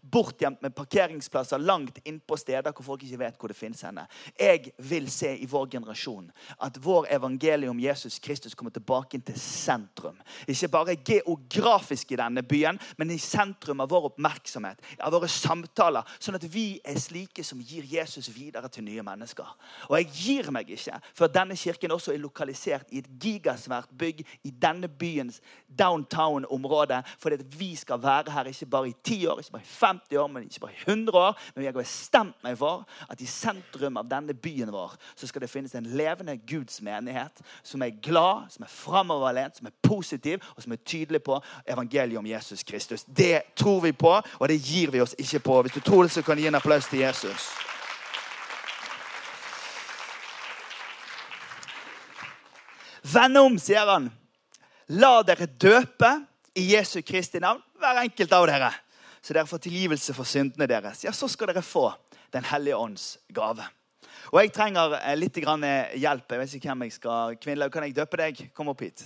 bortgjemt 0.00 0.62
med 0.62 0.74
parkeringsplasser 0.74 1.58
langt 1.58 1.98
innpå 2.04 2.36
steder 2.36 2.72
hvor 2.72 2.84
folk 2.84 3.04
ikke 3.06 3.20
vet 3.20 3.38
hvor 3.38 3.52
det 3.52 3.58
finnes 3.58 3.82
henne. 3.86 4.06
Jeg 4.40 4.72
vil 4.78 5.08
se 5.12 5.32
i 5.36 5.48
vår 5.50 5.68
generasjon 5.76 6.30
at 6.66 6.78
vår 6.82 7.08
evangelium 7.16 7.80
Jesus 7.80 8.18
Kristus 8.18 8.54
kommer 8.54 8.74
tilbake 8.74 9.20
til 9.20 9.38
sentrum. 9.40 10.18
Ikke 10.48 10.68
bare 10.68 10.96
geografisk 10.96 12.12
i 12.12 12.20
denne 12.20 12.42
byen, 12.42 12.78
men 12.98 13.10
i 13.10 13.18
sentrum 13.18 13.82
av 13.84 13.90
vår 13.92 14.10
oppmerksomhet, 14.12 14.82
av 15.00 15.14
våre 15.14 15.28
samtaler. 15.30 16.04
Sånn 16.18 16.38
at 16.38 16.46
vi 16.50 16.80
er 16.84 17.00
slike 17.00 17.44
som 17.46 17.62
gir 17.62 17.86
Jesus 17.88 18.30
videre 18.34 18.70
til 18.72 18.86
nye 18.86 19.04
mennesker. 19.04 19.48
Og 19.90 19.98
jeg 20.00 20.10
gir 20.14 20.50
meg 20.54 20.70
ikke 20.74 21.00
før 21.14 21.32
denne 21.32 21.56
kirken 21.58 21.94
også 21.94 22.14
er 22.14 22.22
lokalisert 22.22 22.92
i 22.92 23.02
et 23.02 23.10
gigasvært 23.20 23.92
bygg 23.98 24.22
i 24.44 24.50
denne 24.50 24.88
byens 24.88 25.40
downtown-område, 25.68 27.00
fordi 27.18 27.40
at 27.40 27.58
vi 27.58 27.74
skal 27.78 28.02
være 28.02 28.32
her 28.34 28.50
ikke 28.50 28.70
bare 28.70 28.88
i 28.90 28.96
ti 29.04 29.18
år, 29.26 29.40
ikke 29.40 29.56
bare 29.58 29.63
i 29.64 29.66
50 29.66 30.18
år, 30.18 30.28
men 30.28 30.44
ikke 30.44 30.60
bare 30.60 30.76
100 30.86 31.18
år. 31.18 31.38
Men 31.54 31.64
jeg 31.64 31.72
har 31.72 31.80
bestemt 31.80 32.44
meg 32.44 32.58
for 32.60 32.84
at 33.10 33.20
i 33.20 33.28
sentrum 33.28 33.96
av 34.00 34.08
denne 34.10 34.36
byen 34.36 34.72
vår 34.72 34.96
så 35.16 35.28
skal 35.28 35.44
det 35.44 35.50
finnes 35.50 35.74
en 35.74 35.88
levende 35.96 36.36
Guds 36.48 36.82
menighet 36.84 37.40
som 37.64 37.82
er 37.82 37.96
glad, 38.04 38.50
som 38.52 38.66
er 38.66 38.72
framoverlent, 38.72 39.56
som 39.56 39.68
er 39.70 39.76
positiv 39.82 40.42
og 40.54 40.62
som 40.64 40.74
er 40.76 40.82
tydelig 40.84 41.22
på 41.24 41.38
evangeliet 41.66 42.20
om 42.20 42.28
Jesus 42.28 42.62
Kristus. 42.62 43.06
Det 43.06 43.54
tror 43.56 43.80
vi 43.86 43.92
på, 43.92 44.12
og 44.38 44.48
det 44.48 44.60
gir 44.60 44.92
vi 44.92 45.00
oss 45.00 45.16
ikke 45.18 45.40
på. 45.48 45.62
Hvis 45.62 45.78
du 45.78 45.80
tror 45.80 46.04
det, 46.04 46.12
så 46.12 46.22
kan 46.22 46.36
du 46.36 46.44
gi 46.44 46.50
en 46.52 46.60
applaus 46.60 46.90
til 46.90 47.04
Jesus. 47.06 47.48
Vend 53.14 53.38
om, 53.38 53.58
sier 53.60 53.88
han. 53.88 54.08
La 54.92 55.18
dere 55.24 55.46
døpe 55.46 56.10
i 56.56 56.72
Jesu 56.74 57.00
Kristi 57.02 57.40
navn, 57.40 57.62
hver 57.80 58.04
enkelt 58.04 58.32
av 58.32 58.48
dere 58.48 58.72
så 59.24 59.32
dere 59.32 59.48
får 59.48 59.62
tilgivelse 59.64 60.12
for 60.16 60.28
syndene 60.28 60.68
deres, 60.68 61.04
ja, 61.06 61.12
så 61.16 61.28
skal 61.32 61.52
dere 61.52 61.64
få 61.64 61.90
Den 62.34 62.44
hellige 62.44 62.76
ånds 62.76 63.18
gave. 63.30 63.62
Og 64.32 64.40
jeg 64.40 64.50
trenger 64.52 64.96
eh, 64.98 65.14
litt 65.14 65.36
eh, 65.38 65.92
hjelp. 66.02 66.32
Jeg 66.32 66.40
vet 66.40 66.54
ikke 66.56 66.72
hvem 66.72 66.82
jeg 66.82 66.94
skal 66.96 67.36
Kvinnelaug, 67.38 67.70
kan 67.72 67.84
jeg 67.86 67.94
døpe 67.94 68.18
deg? 68.18 68.40
Kom 68.56 68.72
opp 68.72 68.82
hit. 68.82 69.04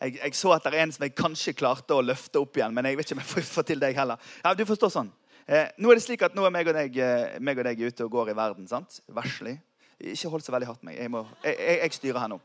Jeg, 0.00 0.16
jeg, 0.18 0.34
så 0.34 0.50
at 0.56 0.64
det 0.66 0.74
er 0.74 0.82
en 0.82 0.92
som 0.92 1.04
jeg 1.06 1.14
kanskje 1.14 1.54
klarte 1.54 1.94
å 1.94 2.02
løfte 2.02 2.40
opp 2.42 2.58
igjen, 2.58 2.74
men 2.74 2.88
jeg 2.88 2.98
vet 2.98 3.06
ikke 3.06 3.16
om 3.16 3.22
jeg 3.22 3.30
får, 3.30 3.46
får 3.52 3.68
til 3.68 3.84
deg 3.84 4.00
heller. 4.00 4.32
Ja, 4.42 4.56
du 4.58 4.64
forstår 4.66 4.90
sånn. 4.90 5.12
Eh, 5.46 5.70
nå 5.78 5.92
er 5.92 6.00
det 6.00 6.04
slik 6.06 6.24
at 6.26 6.34
nå 6.34 6.44
er 6.48 6.52
meg 6.52 6.68
og 6.72 6.76
deg, 6.76 6.98
eh, 6.98 7.38
meg 7.38 7.62
og 7.62 7.68
deg 7.68 7.86
ute 7.86 8.08
og 8.08 8.12
går 8.18 8.32
i 8.32 8.36
verden. 8.36 8.68
sant? 8.68 8.98
Veslig. 9.14 9.58
Ikke 10.00 10.28
hold 10.32 10.42
så 10.42 10.52
veldig 10.52 10.68
hardt 10.68 10.84
meg. 10.84 10.98
Jeg, 10.98 11.10
må, 11.12 11.22
jeg, 11.44 11.54
jeg, 11.54 11.78
jeg 11.78 11.96
styrer 12.00 12.20
her 12.24 12.30
nå. 12.32 12.38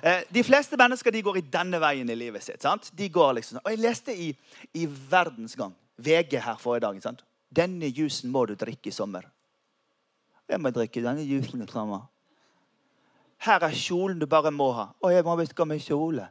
Eh, 0.00 0.22
de 0.32 0.44
fleste 0.46 0.78
mennesker 0.80 1.14
de 1.14 1.22
går 1.26 1.38
i 1.38 1.46
denne 1.52 1.80
veien 1.82 2.10
i 2.10 2.16
livet 2.18 2.42
sitt. 2.42 2.62
sant? 2.62 2.90
De 2.96 3.08
går 3.12 3.36
liksom, 3.38 3.60
Og 3.62 3.74
jeg 3.74 3.82
leste 3.82 4.14
i, 4.16 4.30
i 4.80 4.86
Verdens 4.88 5.58
Gang, 5.58 5.74
VG 5.96 6.40
her 6.42 6.56
forrige 6.58 6.86
dag. 6.86 7.02
sant? 7.02 7.24
Denne 7.54 7.86
jusen 7.86 8.30
må 8.30 8.46
du 8.46 8.54
drikke 8.54 8.90
i 8.90 8.94
sommer. 8.94 9.28
Jeg 10.48 10.60
må 10.60 10.70
drikke 10.70 11.02
denne 11.02 11.22
jusen 11.22 11.62
i 11.62 11.70
sommer. 11.70 12.08
Her 13.44 13.64
er 13.64 13.76
kjolen 13.76 14.18
du 14.18 14.26
bare 14.26 14.50
må 14.50 14.70
ha. 14.72 14.88
Å, 15.00 15.10
jeg 15.12 15.24
må 15.24 15.36
visst 15.36 15.54
gå 15.54 15.64
med 15.68 15.82
kjole. 15.82 16.28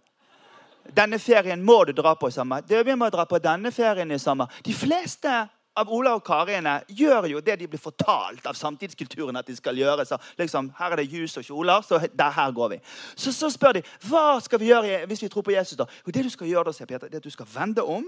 Denne 0.92 1.20
ferien 1.22 1.62
må 1.64 1.84
du 1.88 1.94
dra 1.96 2.16
på 2.20 2.28
i 2.28 2.36
sommer. 2.36 2.64
Det 2.68 2.86
Vi 2.86 2.96
må 2.96 3.10
dra 3.10 3.26
på 3.26 3.40
denne 3.40 3.72
ferien 3.72 4.12
i 4.12 4.20
sommer. 4.20 4.52
De 4.64 4.74
fleste 4.74 5.32
av 5.76 5.90
Ola 5.90 6.14
og 6.18 6.24
Kariene 6.26 6.76
gjør 6.88 7.28
jo 7.32 7.42
det 7.42 7.56
de 7.62 7.68
blir 7.68 7.82
fortalt 7.82 8.46
av 8.46 8.58
samtidskulturen 8.58 9.38
at 9.40 9.48
de 9.48 9.56
skal 9.56 9.78
gjøre. 9.78 10.06
Så 10.06 10.20
liksom, 10.38 10.72
Her 10.78 10.92
er 10.92 11.02
det 11.02 11.12
jus 11.12 11.38
og 11.38 11.46
kjoler, 11.48 11.82
så 11.82 12.00
der, 12.14 12.30
her 12.30 12.52
går 12.52 12.76
vi. 12.76 12.82
Så, 13.16 13.34
så 13.34 13.50
spør 13.50 13.80
de 13.80 13.86
hva 14.10 14.40
skal 14.44 14.62
vi 14.62 14.70
gjøre 14.70 15.06
hvis 15.08 15.24
vi 15.24 15.32
tror 15.34 15.46
på 15.46 15.56
Jesus. 15.56 15.78
da? 15.78 15.88
Jo, 16.06 16.12
det 16.12 16.24
du 16.24 16.30
skal 16.30 16.48
gjøre 16.48 16.70
da, 16.70 16.76
sier 16.76 16.90
Peter, 16.90 17.08
det 17.08 17.18
er 17.18 17.24
at 17.24 17.30
du 17.30 17.34
skal 17.34 17.50
vende 17.56 17.84
om 17.84 18.06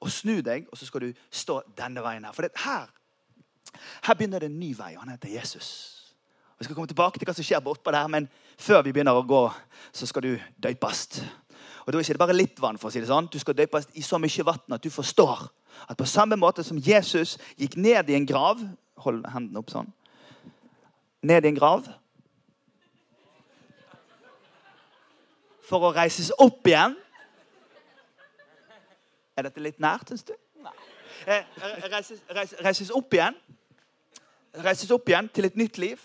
og 0.00 0.10
snu 0.12 0.40
deg, 0.44 0.66
og 0.72 0.78
så 0.78 0.86
skal 0.86 1.06
du 1.06 1.12
stå 1.30 1.60
denne 1.78 2.02
veien 2.04 2.24
her. 2.24 2.32
For 2.36 2.48
her, 2.64 2.88
her 4.06 4.14
begynner 4.14 4.42
det 4.42 4.50
en 4.50 4.60
ny 4.60 4.72
vei, 4.76 4.94
og 4.96 5.04
han 5.04 5.14
heter 5.14 5.32
Jesus. 5.32 5.70
Vi 6.58 6.64
skal 6.64 6.74
komme 6.74 6.88
tilbake 6.88 7.18
til 7.18 7.28
hva 7.28 7.34
som 7.36 7.44
skjer 7.44 7.60
bortpå 7.64 7.92
der, 7.92 8.06
men 8.08 8.28
før 8.58 8.82
vi 8.84 8.92
begynner 8.92 9.16
å 9.16 9.26
gå, 9.26 9.42
så 9.92 10.08
skal 10.08 10.24
du 10.24 10.32
døypast. 10.62 11.20
Og 11.86 11.92
Da 11.92 11.98
er 11.98 12.02
det 12.02 12.10
ikke 12.10 12.18
bare 12.18 12.36
litt 12.36 12.60
vann. 12.60 12.78
for 12.78 12.88
å 12.88 12.92
si 12.92 13.00
det 13.00 13.08
sånn. 13.08 13.28
Du 13.30 13.38
skal 13.38 13.54
døypast 13.54 13.90
i 13.94 14.02
så 14.02 14.18
mye 14.18 14.44
vann 14.44 14.72
at 14.72 14.82
du 14.82 14.90
forstår 14.90 15.48
At 15.88 15.96
på 15.96 16.06
samme 16.06 16.36
måte 16.36 16.64
som 16.64 16.78
Jesus 16.78 17.36
gikk 17.58 17.76
ned 17.76 18.08
i 18.08 18.14
en 18.14 18.26
grav 18.26 18.58
Hold 18.96 19.26
hendene 19.28 19.58
opp 19.58 19.70
sånn. 19.70 19.92
Ned 21.22 21.44
i 21.44 21.48
en 21.48 21.54
grav. 21.54 21.86
For 25.68 25.84
å 25.84 25.92
reises 25.92 26.32
opp 26.38 26.66
igjen. 26.66 26.96
Er 29.36 29.48
dette 29.48 29.60
litt 29.60 29.80
nært, 29.82 30.08
syns 30.08 30.24
du? 30.28 30.34
Eh, 31.26 31.44
reises, 31.90 32.22
reises, 32.30 32.60
reises 32.64 32.92
opp 32.94 33.12
igjen. 33.14 33.36
Reises 34.64 34.90
opp 34.94 35.08
igjen 35.08 35.28
til 35.34 35.48
et 35.48 35.58
nytt 35.60 35.78
liv. 35.78 36.00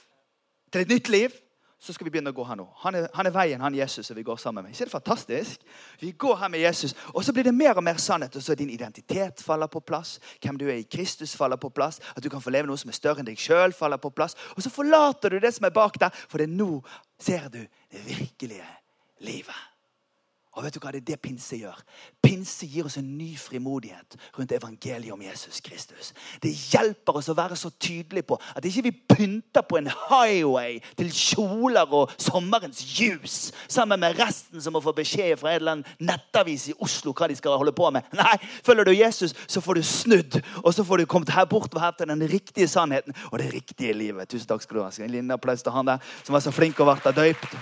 Til 0.72 0.84
et 0.84 0.92
nytt 0.92 1.10
liv 1.12 1.38
så 1.82 1.96
skal 1.96 2.06
vi 2.06 2.12
begynne 2.14 2.30
å 2.30 2.36
gå 2.38 2.44
her 2.46 2.58
nå. 2.60 2.68
Han 2.84 2.96
er, 3.00 3.08
han 3.16 3.26
er 3.26 3.34
veien, 3.34 3.62
han 3.64 3.74
Jesus, 3.74 4.12
og 4.14 4.18
vi 4.20 4.26
går 4.28 4.38
sammen 4.38 4.62
med. 4.62 4.76
Ikke 4.76 4.86
det 4.86 4.94
fantastisk? 4.94 5.64
Vi 5.98 6.12
går 6.14 6.36
her 6.44 6.52
med 6.54 6.62
Jesus, 6.62 6.94
og 7.10 7.24
så 7.26 7.34
blir 7.34 7.48
det 7.48 7.56
mer 7.58 7.80
og 7.80 7.84
mer 7.88 7.98
sannhet. 7.98 8.36
Og 8.38 8.44
så 8.46 8.54
din 8.56 8.70
identitet 8.70 9.42
faller 9.42 9.72
på 9.72 9.82
plass. 9.82 10.20
Hvem 10.44 10.60
du 10.62 10.68
er 10.68 10.78
i 10.78 10.86
Kristus, 10.86 11.34
faller 11.36 11.58
på 11.58 11.72
plass. 11.74 11.98
At 12.14 12.22
du 12.22 12.30
kan 12.30 12.44
få 12.44 12.54
leve 12.54 12.70
noe 12.70 12.78
som 12.78 12.94
er 12.94 13.00
større 13.00 13.24
enn 13.24 13.32
deg 13.32 13.42
sjøl, 13.42 13.74
faller 13.74 13.98
på 13.98 14.14
plass. 14.14 14.38
Og 14.54 14.62
så 14.62 14.70
forlater 14.70 15.34
du 15.34 15.40
det 15.42 15.56
som 15.56 15.66
er 15.66 15.74
bak 15.74 15.98
der, 16.04 16.14
for 16.30 16.38
det 16.38 16.52
er 16.52 16.54
nå 16.54 16.70
ser 17.18 17.50
du 17.50 17.64
det 17.64 18.06
virkelige 18.06 18.70
livet. 19.26 19.71
Og 20.52 20.66
vet 20.66 20.76
du 20.76 20.82
hva 20.84 20.92
det 20.92 21.00
er 21.00 21.06
det 21.14 21.18
pinse 21.24 21.56
gjør? 21.56 21.78
Pinse 22.20 22.68
gir 22.68 22.88
oss 22.90 22.98
en 23.00 23.08
ny 23.16 23.30
frimodighet 23.40 24.18
rundt 24.36 24.52
evangeliet 24.52 25.14
om 25.14 25.22
Jesus 25.24 25.62
Kristus. 25.64 26.10
Det 26.44 26.52
hjelper 26.52 27.20
oss 27.22 27.30
å 27.32 27.36
være 27.38 27.56
så 27.56 27.70
tydelige 27.80 28.28
på 28.28 28.36
at 28.36 28.66
ikke 28.68 28.84
vi 28.90 28.92
pynter 29.14 29.64
på 29.64 29.80
en 29.80 29.88
highway 30.10 30.82
til 31.00 31.12
kjoler 31.16 31.96
og 31.96 32.12
sommerens 32.20 32.82
ljus 32.98 33.38
sammen 33.72 34.02
med 34.04 34.20
resten 34.20 34.60
som 34.60 34.76
må 34.76 34.82
få 34.84 34.92
beskjed 34.98 35.40
fra 35.40 35.54
en 35.54 35.62
eller 35.62 35.78
annen 35.78 36.10
nettavis 36.12 36.68
i 36.74 36.76
Oslo 36.84 37.14
hva 37.16 37.30
de 37.32 37.38
skal 37.40 37.56
holde 37.62 37.74
på 37.78 37.88
med. 37.96 38.10
Nei, 38.20 38.36
følger 38.68 38.90
du 38.90 38.92
Jesus, 38.96 39.36
så 39.48 39.64
får 39.64 39.80
du 39.80 39.88
snudd, 39.88 40.40
og 40.66 40.74
så 40.76 40.84
får 40.88 41.00
du 41.00 41.10
kommet 41.14 41.32
her 41.32 41.48
bort 41.48 41.72
her 41.80 41.96
til 41.96 42.12
den 42.12 42.26
riktige 42.28 42.68
sannheten 42.68 43.16
og 43.30 43.40
det 43.40 43.54
riktige 43.54 43.96
livet. 43.96 44.28
Tusen 44.28 44.52
takk 44.52 44.66
skal 44.66 44.82
du 44.82 44.84
ha. 44.84 44.92
En 45.00 45.16
liten 45.16 45.32
applaus 45.32 45.64
til 45.64 45.72
han 45.72 45.94
der 45.94 46.12
som 46.26 46.36
var 46.36 46.44
så 46.44 46.52
flink 46.52 46.84
og 46.84 46.92
ble 46.92 47.16
døypt. 47.16 47.56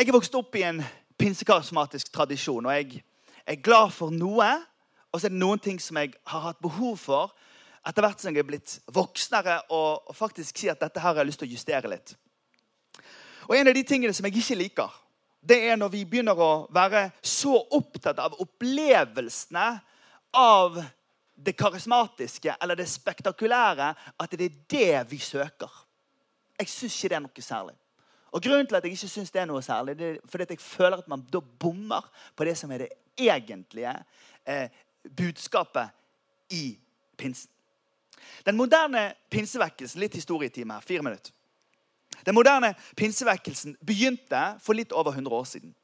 Jeg 0.00 0.08
er 0.08 0.14
vokst 0.16 0.36
opp 0.38 0.54
i 0.56 0.62
en 0.64 0.78
pinsekarismatisk 1.20 2.08
tradisjon, 2.14 2.64
og 2.64 2.72
jeg 2.72 3.02
er 3.44 3.58
glad 3.60 3.90
for 3.92 4.08
noe. 4.08 4.46
Og 5.12 5.20
så 5.20 5.26
er 5.28 5.34
det 5.34 5.40
noen 5.42 5.60
ting 5.60 5.76
som 5.76 5.98
jeg 6.00 6.14
har 6.32 6.44
hatt 6.46 6.62
behov 6.64 6.94
for 7.02 7.34
etter 7.84 8.06
hvert 8.06 8.22
som 8.22 8.32
jeg 8.32 8.40
er 8.40 8.46
blitt 8.48 8.78
voksnere, 8.96 9.58
og, 9.76 10.08
faktisk 10.16 10.56
si 10.56 10.70
at 10.72 10.80
dette 10.80 11.02
her 11.02 11.12
har 11.12 11.20
jeg 11.20 11.28
lyst 11.28 11.42
til 11.42 11.50
å 11.50 11.52
justere 11.52 11.90
litt. 11.92 12.14
Og 13.50 13.52
En 13.58 13.68
av 13.68 13.76
de 13.76 13.82
tingene 13.84 14.16
som 14.16 14.24
jeg 14.24 14.40
ikke 14.40 14.56
liker, 14.62 14.96
det 15.44 15.60
er 15.68 15.76
når 15.76 15.92
vi 15.92 16.02
begynner 16.08 16.40
å 16.40 16.50
være 16.72 17.10
så 17.20 17.58
opptatt 17.60 18.24
av 18.24 18.40
opplevelsene 18.40 19.68
av 20.40 20.80
det 21.36 21.56
karismatiske 21.60 22.56
eller 22.56 22.80
det 22.80 22.88
spektakulære 22.88 23.92
at 24.16 24.40
det 24.40 24.48
er 24.48 24.58
det 24.78 25.06
vi 25.12 25.20
søker. 25.20 25.68
Jeg 26.56 26.72
syns 26.72 26.96
ikke 26.96 27.12
det 27.12 27.20
er 27.20 27.26
noe 27.28 27.48
særlig. 27.50 27.79
Og 28.30 28.42
Grunnen 28.42 28.66
til 28.66 28.78
at 28.78 28.84
jeg 28.86 28.94
ikke 28.94 29.10
syns 29.10 29.32
det 29.34 29.42
er 29.42 29.48
noe 29.50 29.62
særlig, 29.62 29.96
det 29.98 30.08
er 30.08 30.18
fordi 30.30 30.46
at 30.46 30.52
jeg 30.54 30.62
føler 30.62 31.02
at 31.02 31.08
man 31.10 31.24
da 31.32 31.40
bommer 31.40 32.06
på 32.36 32.46
det 32.46 32.54
som 32.58 32.70
er 32.70 32.84
det 32.84 32.92
egentlige 33.18 33.94
eh, 34.46 34.68
budskapet 35.16 35.90
i 36.54 36.78
pinsen. 37.18 37.50
Den 38.46 38.56
moderne 38.56 39.10
pinsevekkelsen 39.30 40.00
Litt 40.00 40.14
historietime 40.14 40.76
her. 40.76 40.84
Fire 40.84 41.02
minutter. 41.02 41.32
Den 42.26 42.34
moderne 42.34 42.74
pinsevekkelsen 42.96 43.76
begynte 43.86 44.40
for 44.60 44.76
litt 44.76 44.92
over 44.92 45.14
100 45.14 45.36
år 45.36 45.46
siden. 45.48 45.74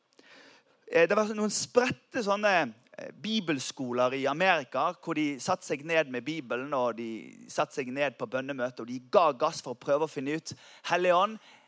Eh, 0.86 1.08
det 1.08 1.16
var 1.16 1.30
noen 1.34 1.52
spredte 1.52 2.22
sånne 2.22 2.52
eh, 2.62 3.12
bibelskoler 3.22 4.18
i 4.18 4.26
Amerika 4.30 4.88
hvor 5.02 5.18
de 5.18 5.40
satte 5.42 5.66
seg 5.66 5.84
ned 5.86 6.12
med 6.12 6.26
Bibelen 6.26 6.74
og 6.76 6.98
de 7.00 7.48
satte 7.50 7.78
seg 7.78 7.90
ned 7.94 8.18
på 8.18 8.28
bønnemøte 8.30 8.84
og 8.84 8.90
de 8.90 9.00
ga 9.10 9.30
gass 9.38 9.62
for 9.64 9.74
å 9.74 9.80
prøve 9.80 10.06
å 10.06 10.12
finne 10.12 10.36
ut 10.38 10.54
Hellige 10.90 11.18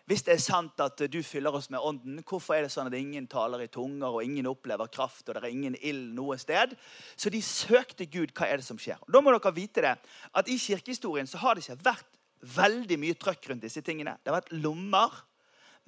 hvis 0.09 0.25
det 0.25 0.33
er 0.33 0.41
sant 0.41 0.81
at 0.81 1.03
du 1.13 1.19
fyller 1.21 1.53
oss 1.53 1.67
med 1.69 1.83
Ånden, 1.85 2.23
hvorfor 2.25 2.57
er 2.57 2.65
det 2.65 2.73
sånn 2.73 2.89
at 2.89 2.95
ingen 2.97 3.27
taler 3.29 3.61
i 3.61 3.69
tunger, 3.69 4.09
og 4.09 4.25
ingen 4.25 4.47
opplever 4.49 4.89
kraft, 4.89 5.27
og 5.27 5.37
det 5.37 5.43
er 5.43 5.53
ingen 5.53 5.75
ild 5.85 6.15
noe 6.17 6.39
sted? 6.41 6.73
Så 7.13 7.29
de 7.29 7.43
søkte 7.45 8.07
Gud. 8.09 8.33
Hva 8.33 8.49
er 8.49 8.63
det 8.63 8.65
som 8.65 8.81
skjer? 8.81 9.03
Da 9.05 9.21
må 9.21 9.35
dere 9.35 9.53
vite 9.53 9.85
det, 9.85 9.93
at 10.33 10.49
I 10.49 10.57
kirkehistorien 10.63 11.29
så 11.29 11.43
har 11.43 11.59
det 11.59 11.67
ikke 11.67 11.85
vært 11.91 12.17
veldig 12.57 12.99
mye 13.03 13.19
trøkk 13.21 13.51
rundt 13.51 13.67
disse 13.67 13.83
tingene. 13.85 14.15
Det 14.23 14.33
har 14.33 14.39
vært 14.39 14.55
lommer. 14.57 15.19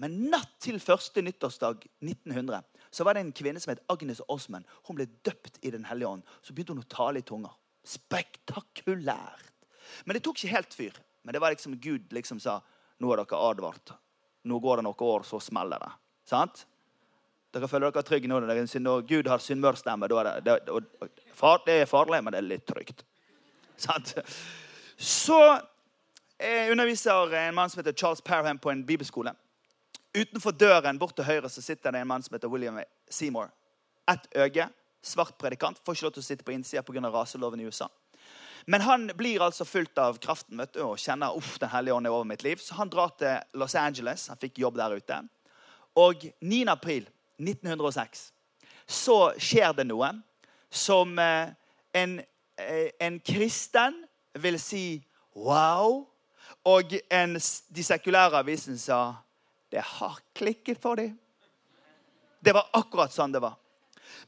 Men 0.00 0.18
natt 0.33 0.52
til 0.64 0.76
første 0.80 1.24
nyttårsdag 1.24 1.87
1900 2.04 2.61
så 2.92 3.06
var 3.06 3.16
det 3.16 3.24
en 3.24 3.33
kvinne 3.37 3.61
som 3.62 3.72
het 3.72 3.83
Agnes 3.92 4.20
Osman. 4.28 4.68
Hun 4.88 5.00
ble 5.00 5.09
døpt 5.24 5.61
i 5.64 5.72
Den 5.72 5.88
hellige 5.88 6.12
ånd. 6.12 6.28
Så 6.44 6.52
begynte 6.52 6.76
hun 6.76 6.85
å 6.85 6.92
tale 6.92 7.20
i 7.20 7.26
tunger. 7.26 7.56
Spektakulært. 7.88 9.48
Men 10.04 10.16
det 10.16 10.24
tok 10.26 10.37
ikke 10.37 10.54
helt 10.59 10.76
fyr. 10.76 11.00
Men 11.24 11.37
det 11.37 11.40
var 11.40 11.56
liksom 11.56 11.80
Gud 11.80 12.12
liksom 12.12 12.40
sa 12.40 12.59
nå 13.00 13.12
er 13.12 13.22
dere 13.22 13.42
advart 13.48 13.96
nå 14.44 14.59
går 14.59 14.81
det 14.81 14.87
noen 14.87 15.07
år, 15.07 15.24
så 15.29 15.40
smeller 15.42 15.83
det. 15.83 15.90
Sant? 16.29 16.64
Dere 17.50 17.68
føler 17.68 17.90
dere 17.90 18.07
trygge 18.07 18.31
nå 18.31 18.38
når 18.40 19.03
Gud 19.09 19.29
har 19.29 19.42
sunnmørsstemme. 19.42 20.09
Det, 20.09 20.57
det, 21.66 21.74
er 21.74 21.87
farlig, 21.90 22.22
men 22.22 22.33
det 22.35 22.38
er 22.38 22.46
litt 22.46 22.66
trygt. 22.68 23.05
Sant? 23.81 24.14
Så 24.96 25.38
jeg 26.40 26.72
underviser 26.72 27.35
en 27.42 27.57
mann 27.57 27.70
som 27.70 27.83
heter 27.83 27.96
Charles 27.96 28.22
Parham 28.24 28.59
på 28.59 28.70
en 28.70 28.85
bibelskole. 28.87 29.35
Utenfor 30.14 30.55
døren 30.57 30.98
bort 30.98 31.14
til 31.18 31.26
høyre 31.26 31.50
så 31.50 31.62
sitter 31.62 31.92
det 31.94 32.03
en 32.03 32.09
mann 32.11 32.22
som 32.22 32.35
heter 32.35 32.50
William 32.50 32.79
Seymour. 33.11 33.50
Ett 34.11 34.26
øye, 34.35 34.68
svart 35.03 35.37
predikant. 35.38 35.79
Får 35.85 35.96
ikke 35.96 36.07
lov 36.07 36.14
til 36.16 36.24
å 36.24 36.26
sitte 36.26 36.46
på 36.46 36.55
innsida 36.55 36.83
pga. 36.83 37.11
raseloven 37.11 37.61
i 37.61 37.66
USA. 37.66 37.90
Men 38.66 38.81
han 38.81 39.11
blir 39.16 39.42
altså 39.42 39.64
fulgt 39.64 39.99
av 39.99 40.18
kraften 40.23 40.61
vet 40.61 40.75
du, 40.75 40.83
og 40.85 40.99
kjenner 41.01 41.37
uff, 41.37 41.57
den 41.61 41.73
hellige 41.73 41.96
ånd 41.96 42.09
er 42.09 42.14
over 42.14 42.29
mitt 42.29 42.44
liv. 42.44 42.61
Så 42.62 42.77
han 42.79 42.90
drar 42.92 43.14
til 43.18 43.40
Los 43.59 43.75
Angeles. 43.75 44.29
Han 44.29 44.40
fikk 44.40 44.61
jobb 44.61 44.77
der 44.81 44.96
ute. 44.99 45.23
Og 46.01 46.27
9. 46.40 46.64
april 46.70 47.09
1906 47.40 48.31
så 48.90 49.18
skjer 49.38 49.73
det 49.79 49.87
noe 49.87 50.11
som 50.70 51.18
eh, 51.18 51.53
en, 51.94 52.18
eh, 52.59 52.90
en 53.01 53.18
kristen 53.23 53.96
vil 54.38 54.59
si 54.61 54.85
wow. 55.35 56.05
Og 56.66 56.94
en, 57.11 57.37
de 57.70 57.85
sekulære 57.87 58.42
avisene 58.42 58.79
sa 58.79 59.01
det 59.70 59.83
har 59.87 60.18
klikket 60.35 60.81
for 60.83 60.99
dem. 60.99 61.14
Det 62.40 62.55
var 62.57 62.70
akkurat 62.75 63.14
sånn 63.14 63.33
det 63.33 63.42
var. 63.42 63.55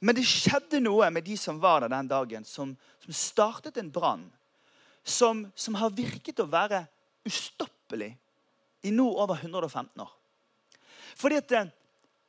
Men 0.00 0.16
det 0.16 0.24
skjedde 0.28 0.80
noe 0.82 1.10
med 1.10 1.26
de 1.26 1.36
som 1.40 1.60
var 1.60 1.82
der 1.84 1.92
den 1.92 2.08
dagen, 2.10 2.46
som, 2.48 2.76
som 3.02 3.16
startet 3.16 3.76
en 3.80 3.90
brann. 3.92 4.24
Som, 5.02 5.48
som, 5.58 5.74
har 5.74 5.90
virket 5.90 6.38
å 6.38 6.46
være 6.46 6.84
ustoppelig 7.26 8.12
i 8.86 8.92
nå 8.94 9.06
over 9.18 9.40
115 9.42 10.04
år. 10.04 10.12
Fordi 11.18 11.40
at 11.42 11.54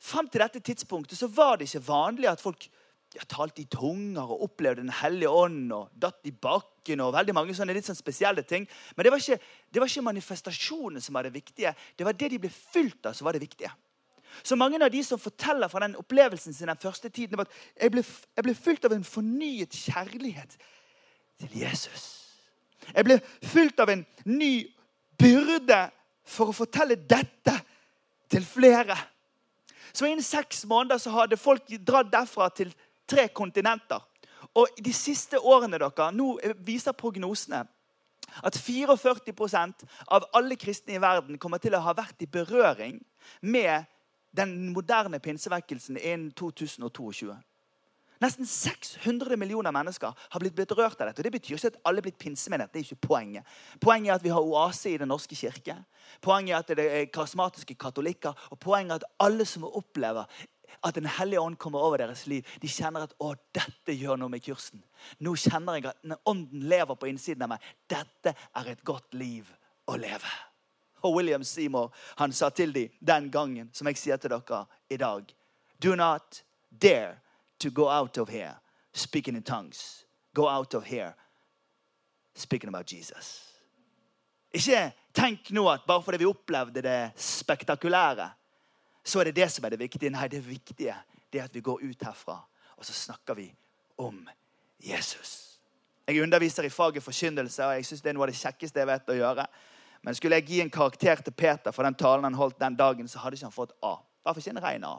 Frem 0.04 0.28
til 0.28 0.42
dette 0.44 0.60
tidspunktet 0.60 1.16
så 1.16 1.30
var 1.32 1.58
det 1.58 1.70
ikke 1.70 1.86
vanlig 1.88 2.28
at 2.28 2.42
folk 2.44 2.66
ja, 3.14 3.24
talte 3.30 3.62
i 3.62 3.70
tunger 3.72 4.26
og 4.26 4.42
opplevde 4.50 4.82
Den 4.82 4.92
hellige 5.00 5.32
ånd 5.32 5.72
og 5.72 5.94
datt 5.96 6.28
i 6.28 6.34
bakken. 6.34 7.00
og 7.00 7.14
veldig 7.16 7.36
mange 7.38 7.56
sånne 7.56 7.76
litt 7.78 7.88
sånn 7.88 7.96
spesielle 7.96 8.44
ting. 8.44 8.68
Men 8.96 9.06
det 9.06 9.14
var, 9.14 9.24
ikke, 9.24 9.40
det 9.72 9.86
ikke 9.86 10.08
manifestasjonen 10.10 11.02
som 11.02 11.16
var 11.16 11.24
det 11.24 11.32
viktige. 11.38 11.72
Det 11.96 12.04
var 12.04 12.18
det 12.20 12.34
de 12.34 12.42
ble 12.44 12.52
fylt 12.52 13.06
av, 13.06 13.16
som 13.16 13.30
var 13.30 13.38
det 13.38 13.46
viktige. 13.46 13.72
Så 14.44 14.56
mange 14.56 14.80
av 14.82 14.92
de 14.92 15.04
som 15.06 15.20
forteller 15.22 15.70
fra 15.70 15.84
den 15.84 15.98
opplevelsen 16.00 16.54
sin 16.54 16.72
den 16.72 16.80
første 16.82 17.10
tiden, 17.10 17.38
var 17.38 17.46
at 17.46 17.82
jeg 17.82 17.94
ble, 17.94 18.04
jeg 18.36 18.48
ble 18.48 18.56
fylt 18.58 18.86
av 18.86 18.96
en 18.96 19.06
fornyet 19.08 19.78
kjærlighet 19.86 20.58
til 21.44 21.58
Jesus. 21.62 22.08
Jeg 22.90 23.06
ble 23.08 23.20
fylt 23.44 23.80
av 23.80 23.92
en 23.94 24.06
ny 24.26 24.54
byrde 25.20 25.84
for 26.26 26.52
å 26.52 26.56
fortelle 26.56 26.98
dette 26.98 27.54
til 28.32 28.46
flere. 28.48 28.98
Så 29.94 30.08
innen 30.10 30.26
seks 30.26 30.66
måneder 30.66 30.98
så 30.98 31.14
hadde 31.14 31.38
folk 31.38 31.70
dratt 31.86 32.12
derfra 32.12 32.50
til 32.56 32.74
tre 33.10 33.28
kontinenter. 33.30 34.02
Og 34.58 34.82
de 34.86 34.94
siste 34.94 35.40
årene 35.40 35.80
dere, 35.82 36.10
nå 36.14 36.36
viser 36.66 36.98
prognosene 36.98 37.64
at 38.42 38.58
44% 38.58 39.84
av 40.16 40.26
alle 40.34 40.58
kristne 40.58 40.96
i 40.96 41.02
verden 41.02 41.38
kommer 41.38 41.62
til 41.62 41.76
å 41.78 41.84
ha 41.86 41.94
vært 41.98 42.24
i 42.26 42.30
berøring 42.30 42.98
med 43.42 43.86
den 44.38 44.74
moderne 44.74 45.20
pinsevekkelsen 45.20 45.98
innen 45.98 46.32
2022. 46.38 47.36
Nesten 48.24 48.48
600 48.48 49.36
millioner 49.38 49.74
mennesker 49.76 50.14
har 50.16 50.40
blitt 50.40 50.56
berørt 50.56 51.02
av 51.02 51.10
dette. 51.10 51.20
og 51.20 51.26
Det 51.26 51.34
betyr 51.34 51.58
ikke 51.58 51.72
at 51.74 51.80
alle 51.84 52.00
er 52.00 52.06
blitt 52.06 52.22
pinsemenighet. 52.22 52.72
Det 52.72 52.80
er 52.80 52.86
ikke 52.88 53.08
poenget. 53.08 53.44
Poenget 53.82 54.12
er 54.12 54.16
at 54.16 54.24
vi 54.24 54.32
har 54.32 54.46
oase 54.48 54.94
i 54.94 54.98
Den 54.98 55.12
norske 55.12 55.36
kirke. 55.36 55.76
Poenget 56.22 56.54
er 56.54 56.60
at 56.62 56.72
det 56.78 56.86
er 56.86 57.12
karismatiske 57.12 57.76
katolikker. 57.76 58.34
Og 58.52 58.60
poenget 58.60 58.92
er 58.92 59.04
at 59.04 59.28
alle 59.28 59.46
som 59.46 59.68
opplever 59.68 60.24
at 60.84 60.96
Den 60.96 61.06
hellige 61.06 61.40
ånd 61.40 61.56
kommer 61.56 61.80
over 61.80 61.98
deres 61.98 62.26
liv, 62.28 62.44
de 62.62 62.68
kjenner 62.68 63.04
at 63.06 63.14
å, 63.20 63.36
dette 63.56 63.94
gjør 63.94 64.18
noe 64.18 64.30
med 64.30 64.42
kursen. 64.44 64.82
Nå 65.20 65.36
kjenner 65.36 65.78
jeg 65.78 65.86
at 65.86 66.18
ånden 66.26 66.66
lever 66.66 66.96
på 66.96 67.08
innsiden 67.12 67.46
av 67.46 67.54
meg. 67.54 67.68
Dette 67.88 68.34
er 68.34 68.72
et 68.72 68.84
godt 68.84 69.14
liv 69.14 69.48
å 69.86 70.00
leve. 70.00 70.32
Og 71.04 71.16
William 71.16 71.44
Seymour 71.44 71.94
han 72.18 72.32
sa 72.32 72.50
til 72.50 72.74
dem 72.74 72.90
den 73.00 73.32
gangen, 73.32 73.70
som 73.74 73.88
jeg 73.88 73.98
sier 73.98 74.18
til 74.18 74.32
dere 74.32 74.66
i 74.90 74.98
dag 74.98 75.34
Do 75.84 75.96
not 75.96 76.44
dare 76.82 77.20
to 77.60 77.70
go 77.70 77.90
out 77.90 78.18
of 78.18 78.30
here 78.30 78.56
speaking 78.94 79.36
in 79.36 79.44
tongues. 79.44 80.06
Go 80.34 80.48
out 80.48 80.74
of 80.74 80.86
here 80.86 81.14
speaking 82.34 82.70
about 82.70 82.94
Jesus. 82.94 83.54
Ikke 84.54 84.92
tenk 85.14 85.52
nå 85.52 85.66
at 85.70 85.86
bare 85.88 86.04
fordi 86.04 86.18
vi 86.22 86.30
opplevde 86.30 86.82
det 86.82 87.12
spektakulære, 87.18 88.30
så 89.04 89.20
er 89.20 89.24
det 89.24 89.36
det 89.36 89.52
som 89.52 89.66
er 89.66 89.70
det 89.70 89.80
viktige. 89.80 90.10
Nei, 90.14 90.28
det 90.28 90.48
viktige 90.48 90.96
det 91.34 91.40
er 91.40 91.44
at 91.50 91.56
vi 91.56 91.62
går 91.62 91.82
ut 91.82 92.04
herfra, 92.06 92.38
og 92.78 92.86
så 92.86 92.94
snakker 92.94 93.34
vi 93.34 93.48
om 93.98 94.30
Jesus. 94.80 95.60
Jeg 96.08 96.22
underviser 96.22 96.64
i 96.64 96.70
faget 96.70 97.04
forkynnelse, 97.04 97.66
og 97.66 97.74
jeg 97.74 97.86
synes 97.86 98.02
det 98.02 98.10
er 98.10 98.14
noe 98.14 98.28
av 98.28 98.34
det 98.34 98.38
kjekkeste 98.38 98.80
jeg 98.80 98.90
vet 98.90 99.10
å 99.10 99.16
gjøre. 99.18 99.46
Men 100.04 100.16
skulle 100.16 100.40
jeg 100.42 100.50
gi 100.50 100.62
en 100.62 100.72
karakter 100.74 101.22
til 101.24 101.36
Peter 101.36 101.72
for 101.72 101.88
den 101.88 101.96
talen 101.96 102.28
han 102.28 102.36
holdt 102.36 102.60
den 102.60 102.76
dagen, 102.76 103.08
så 103.08 103.22
hadde 103.24 103.40
ikke 103.40 103.48
han 103.48 103.56
fått 103.56 103.76
A. 103.82 103.96
Hvorfor 104.24 104.44
ikke 104.44 104.56
en 104.58 104.64
rein 104.64 104.88
A. 104.88 104.98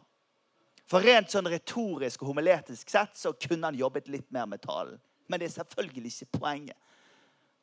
For 0.89 1.05
rent 1.05 1.33
sånn 1.33 1.49
retorisk 1.49 2.23
og 2.23 2.33
homiletisk 2.33 2.91
sett 2.93 3.17
så 3.17 3.33
kunne 3.37 3.69
han 3.69 3.79
jobbet 3.79 4.09
litt 4.13 4.31
mer 4.33 4.49
med 4.49 4.63
talen. 4.65 4.97
Men 5.29 5.41
det 5.41 5.49
er 5.49 5.55
selvfølgelig 5.59 6.13
ikke 6.13 6.41
poenget. 6.41 6.79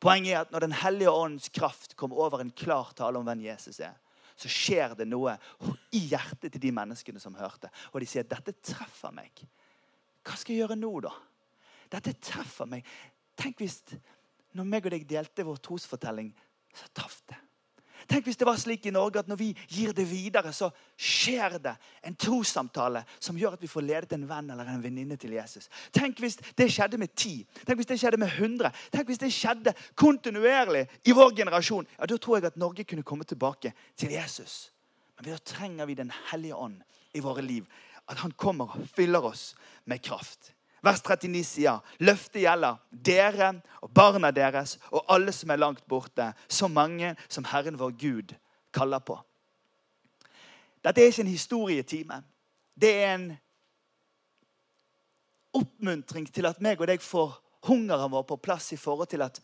Poenget 0.02 0.34
er 0.34 0.40
at 0.42 0.54
når 0.54 0.66
Den 0.66 0.78
hellige 0.82 1.12
åndens 1.14 1.50
kraft 1.54 1.96
kommer 1.96 2.22
over 2.22 2.42
en 2.42 2.54
klar 2.54 2.94
tale 2.98 3.20
om 3.20 3.26
hvem 3.26 3.44
Jesus 3.46 3.80
er, 3.80 3.98
så 4.36 4.50
skjer 4.50 4.96
det 4.98 5.06
noe 5.10 5.36
i 5.94 6.02
hjertet 6.10 6.54
til 6.54 6.62
de 6.64 6.72
menneskene 6.74 7.22
som 7.22 7.36
hørte. 7.38 7.70
Og 7.94 8.02
de 8.02 8.10
sier 8.10 8.26
dette 8.26 8.56
treffer 8.66 9.14
meg. 9.14 9.44
Hva 10.26 10.38
skal 10.38 10.56
jeg 10.56 10.64
gjøre 10.64 10.80
nå, 10.80 10.94
da? 11.06 11.12
Dette 11.94 12.16
treffer 12.22 12.70
meg. 12.70 12.88
Tenk 13.38 13.62
hvis 13.62 13.82
når 14.58 14.68
meg 14.68 14.88
og 14.88 14.96
deg 14.96 15.06
delte 15.08 15.46
vår 15.46 15.62
trosfortelling, 15.64 16.32
så 16.74 17.08
det. 17.30 17.38
Tenk 18.12 18.26
hvis 18.28 18.40
det 18.40 18.48
var 18.48 18.58
slik 18.60 18.86
i 18.86 18.92
Norge 18.92 19.22
at 19.22 19.30
når 19.30 19.38
vi 19.40 19.50
gir 19.72 19.94
det 19.96 20.04
videre, 20.10 20.52
så 20.54 20.68
skjer 21.00 21.56
det 21.64 21.72
en 22.04 22.18
trossamtale 22.20 23.04
som 23.20 23.38
gjør 23.40 23.56
at 23.56 23.64
vi 23.64 23.70
får 23.72 23.86
ledet 23.86 24.16
en 24.18 24.26
venn 24.28 24.50
eller 24.52 24.68
en 24.68 24.84
venninne 24.84 25.16
til 25.20 25.38
Jesus. 25.38 25.70
Tenk 25.96 26.20
hvis 26.20 26.36
det 26.58 26.68
skjedde 26.74 27.00
med 27.00 27.14
ti. 27.16 27.38
Tenk 27.64 27.80
hvis 27.80 27.92
det 27.94 28.00
skjedde 28.02 28.20
med 28.20 28.34
hundre. 28.36 28.74
Tenk 28.92 29.08
hvis 29.08 29.22
det 29.22 29.32
skjedde 29.32 29.76
kontinuerlig 29.96 30.88
i 31.08 31.16
vår 31.16 31.36
generasjon. 31.40 31.88
Ja, 32.00 32.06
Da 32.06 32.18
tror 32.18 32.38
jeg 32.38 32.52
at 32.52 32.60
Norge 32.60 32.84
kunne 32.84 33.08
komme 33.08 33.24
tilbake 33.24 33.74
til 33.96 34.12
Jesus. 34.12 34.72
Men 35.16 35.32
da 35.32 35.38
trenger 35.38 35.86
vi 35.86 35.96
Den 35.96 36.12
hellige 36.32 36.56
ånd 36.56 36.82
i 37.14 37.20
våre 37.20 37.42
liv. 37.42 37.66
At 38.10 38.18
han 38.18 38.32
kommer 38.32 38.76
og 38.76 38.90
fyller 38.96 39.24
oss 39.24 39.56
med 39.86 40.02
kraft. 40.04 40.52
Vers 40.82 41.02
39 41.06 41.44
sier 41.46 41.98
løftet 42.02 42.42
gjelder 42.42 42.80
dere 42.92 43.52
og 43.86 43.92
barna 43.94 44.32
deres 44.34 44.78
og 44.90 45.06
alle 45.14 45.34
som 45.36 45.54
er 45.54 45.62
langt 45.62 45.84
borte, 45.90 46.32
så 46.50 46.68
mange 46.68 47.14
som 47.30 47.46
Herren 47.46 47.78
vår 47.78 47.94
Gud 48.02 48.34
kaller 48.74 49.04
på. 49.06 49.20
Dette 50.82 51.02
er 51.02 51.12
ikke 51.12 51.22
en 51.22 51.30
historietime. 51.36 52.24
Det 52.74 52.92
er 53.04 53.14
en 53.14 53.28
oppmuntring 55.54 56.26
til 56.34 56.48
at 56.50 56.62
meg 56.64 56.82
og 56.82 56.90
deg 56.90 57.04
får 57.04 57.36
hungeren 57.68 58.12
vår 58.12 58.26
på 58.30 58.40
plass 58.42 58.72
i 58.74 58.80
forhold 58.80 59.12
til 59.12 59.22
at 59.22 59.38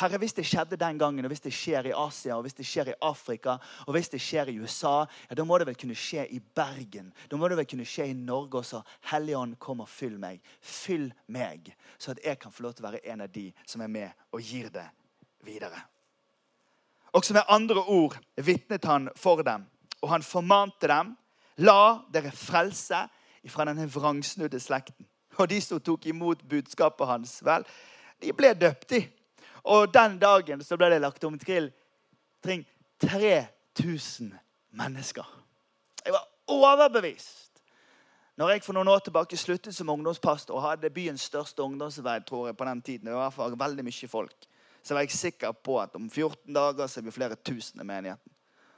Herre, 0.00 0.16
hvis 0.22 0.32
det 0.32 0.46
skjedde 0.48 0.78
den 0.80 0.98
gangen, 0.98 1.24
og 1.24 1.28
hvis 1.28 1.42
det 1.44 1.52
skjer 1.52 1.90
i 1.90 1.92
Asia, 1.92 2.36
og 2.38 2.46
hvis 2.46 2.56
det 2.56 2.64
skjer 2.64 2.88
i 2.92 2.94
Afrika, 3.04 3.58
og 3.86 3.92
hvis 3.92 4.08
det 4.08 4.20
skjer 4.24 4.48
i 4.48 4.54
USA, 4.60 5.04
ja, 5.28 5.36
da 5.36 5.44
må 5.44 5.58
det 5.60 5.66
vel 5.68 5.76
kunne 5.76 5.96
skje 5.98 6.24
i 6.32 6.40
Bergen. 6.40 7.10
Da 7.28 7.36
må 7.36 7.48
det 7.48 7.58
vel 7.60 7.68
kunne 7.68 7.84
skje 7.84 8.08
i 8.08 8.16
Norge 8.16 8.62
også. 8.62 8.80
Helligånd, 9.12 9.58
kom 9.60 9.84
og 9.84 9.90
fyll 9.92 10.16
meg. 10.20 10.40
Fyll 10.64 11.10
meg, 11.28 11.74
så 12.00 12.16
at 12.16 12.24
jeg 12.24 12.40
kan 12.40 12.54
få 12.54 12.64
lov 12.64 12.76
til 12.76 12.86
å 12.86 12.88
være 12.88 13.04
en 13.12 13.26
av 13.26 13.32
de 13.32 13.50
som 13.68 13.84
er 13.84 13.92
med 13.92 14.24
og 14.32 14.40
gir 14.40 14.72
det 14.72 14.88
videre. 15.44 15.84
Også 17.12 17.36
med 17.36 17.48
andre 17.52 17.84
ord 17.84 18.16
vitnet 18.40 18.88
han 18.88 19.10
for 19.16 19.44
dem, 19.44 19.66
og 20.00 20.08
han 20.14 20.24
formante 20.24 20.88
dem. 20.88 21.12
La 21.60 22.00
dere 22.08 22.32
frelse 22.32 23.04
ifra 23.44 23.68
denne 23.68 23.84
vrangsnudde 23.92 24.60
slekten. 24.60 25.04
Og 25.36 25.48
de 25.52 25.60
som 25.60 25.80
tok 25.80 26.06
imot 26.08 26.40
budskapet 26.48 27.08
hans, 27.08 27.42
vel, 27.44 27.66
de 28.20 28.32
ble 28.36 28.54
døpt, 28.56 28.96
i. 28.96 29.02
Og 29.64 29.94
den 29.94 30.18
dagen 30.18 30.62
så 30.64 30.76
ble 30.76 30.90
det 30.90 31.00
lagt 31.02 31.24
om 31.24 31.38
til 31.38 31.70
3000 32.42 34.32
mennesker. 34.70 35.26
Jeg 36.04 36.12
var 36.12 36.28
overbevist. 36.46 37.62
Når 38.36 38.50
jeg 38.50 38.64
for 38.64 38.74
noen 38.74 38.88
år 38.88 39.02
tilbake 39.04 39.36
sluttet 39.36 39.74
som 39.76 39.90
ungdomspastor 39.92 40.56
og 40.56 40.64
hadde 40.64 40.90
byens 40.90 41.28
største 41.28 41.62
ungdomsvei 41.62 42.16
tror 42.26 42.46
jeg, 42.48 42.56
på 42.56 42.64
den 42.64 42.82
tiden, 42.82 43.08
i 43.08 43.14
hvert 43.14 43.34
fall 43.34 43.58
veldig 43.58 43.84
mye 43.84 44.08
folk, 44.08 44.48
så 44.82 44.94
var 44.94 45.04
jeg 45.04 45.14
sikker 45.14 45.52
på 45.52 45.76
at 45.80 45.94
om 45.94 46.08
14 46.10 46.54
dager 46.54 46.86
så 46.86 47.02
vi 47.04 47.14
flere 47.14 47.36
tusen 47.36 47.80
i 47.80 47.86
menigheten. 47.86 48.32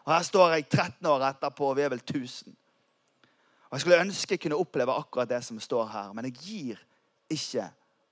Og 0.05 0.13
Her 0.13 0.23
står 0.23 0.51
jeg 0.53 0.69
13 0.69 1.07
år 1.07 1.23
etterpå, 1.31 1.71
og 1.71 1.77
vi 1.77 1.83
er 1.83 1.89
vel 1.89 2.03
1000. 2.03 2.57
Og 3.71 3.73
Jeg 3.73 3.81
skulle 3.81 4.01
ønske 4.01 4.33
jeg 4.33 4.41
kunne 4.41 4.59
oppleve 4.61 4.93
akkurat 4.93 5.29
det 5.29 5.45
som 5.45 5.61
står 5.61 5.87
her, 5.87 6.13
men 6.13 6.25
jeg 6.25 6.35
gir 6.35 6.83
ikke 7.31 7.71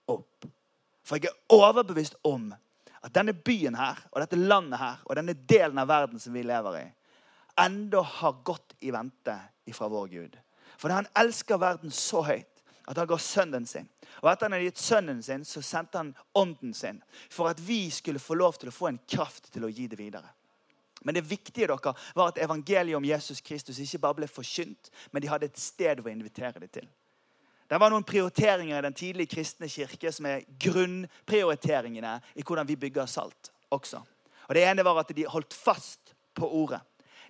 opp. 0.08 0.46
For 1.02 1.18
jeg 1.18 1.32
er 1.32 1.54
overbevist 1.54 2.16
om 2.26 2.52
at 3.02 3.14
denne 3.14 3.34
byen 3.34 3.74
her, 3.74 3.98
og 4.12 4.22
dette 4.22 4.38
landet 4.38 4.78
her, 4.78 5.00
og 5.04 5.18
denne 5.18 5.34
delen 5.34 5.80
av 5.82 5.90
verden 5.90 6.22
som 6.22 6.34
vi 6.34 6.44
lever 6.46 6.78
i, 6.78 6.86
enda 7.60 8.02
har 8.06 8.38
gått 8.46 8.76
i 8.80 8.92
vente 8.94 9.34
ifra 9.68 9.88
vår 9.90 10.08
Gud. 10.12 10.38
For 10.78 10.94
han 10.94 11.08
elsker 11.18 11.60
verden 11.60 11.92
så 11.94 12.22
høyt 12.26 12.48
at 12.90 12.98
han 12.98 13.06
ga 13.06 13.18
sønnen 13.18 13.66
sin. 13.66 13.88
Og 14.22 14.30
etter 14.30 14.46
han 14.46 14.56
hadde 14.56 14.70
gitt 14.70 14.82
sønnen 14.82 15.20
sin, 15.22 15.44
så 15.46 15.62
sendte 15.64 16.00
han 16.00 16.14
ånden 16.38 16.74
sin. 16.74 16.98
For 17.30 17.50
at 17.50 17.60
vi 17.62 17.84
skulle 17.94 18.22
få 18.22 18.36
lov 18.38 18.58
til 18.58 18.70
å 18.72 18.74
få 18.74 18.90
en 18.90 19.02
kraft 19.08 19.52
til 19.54 19.66
å 19.66 19.70
gi 19.70 19.86
det 19.90 19.98
videre. 20.00 20.30
Men 21.02 21.16
det 21.16 21.26
viktige 21.26 21.66
dere 21.66 21.94
var 22.14 22.30
at 22.30 22.38
evangeliet 22.42 22.96
om 22.96 23.06
Jesus 23.06 23.40
Kristus 23.42 23.80
ikke 23.82 24.02
bare 24.02 24.20
ble 24.20 24.28
forkynt, 24.30 24.90
men 25.10 25.22
de 25.22 25.30
hadde 25.30 25.48
et 25.50 25.58
sted 25.58 26.02
å 26.02 26.10
invitere 26.10 26.62
det 26.62 26.70
til. 26.78 26.86
Det 27.68 27.81
var 27.81 27.92
noen 27.92 28.05
prioriteringer 28.05 28.79
i 28.79 28.85
den 28.85 28.96
tidlige 28.96 29.35
kristne 29.35 29.68
kirke 29.70 30.12
som 30.12 30.27
er 30.29 30.46
grunnprioriteringene 30.61 32.18
i 32.37 32.44
hvordan 32.44 32.68
vi 32.68 32.77
bygger 32.77 33.07
salt 33.07 33.53
også. 33.72 34.03
Og 34.48 34.55
Det 34.55 34.64
ene 34.64 34.85
var 34.85 35.01
at 35.01 35.14
de 35.16 35.25
holdt 35.29 35.55
fast 35.55 36.14
på 36.35 36.48
ordet. 36.48 36.81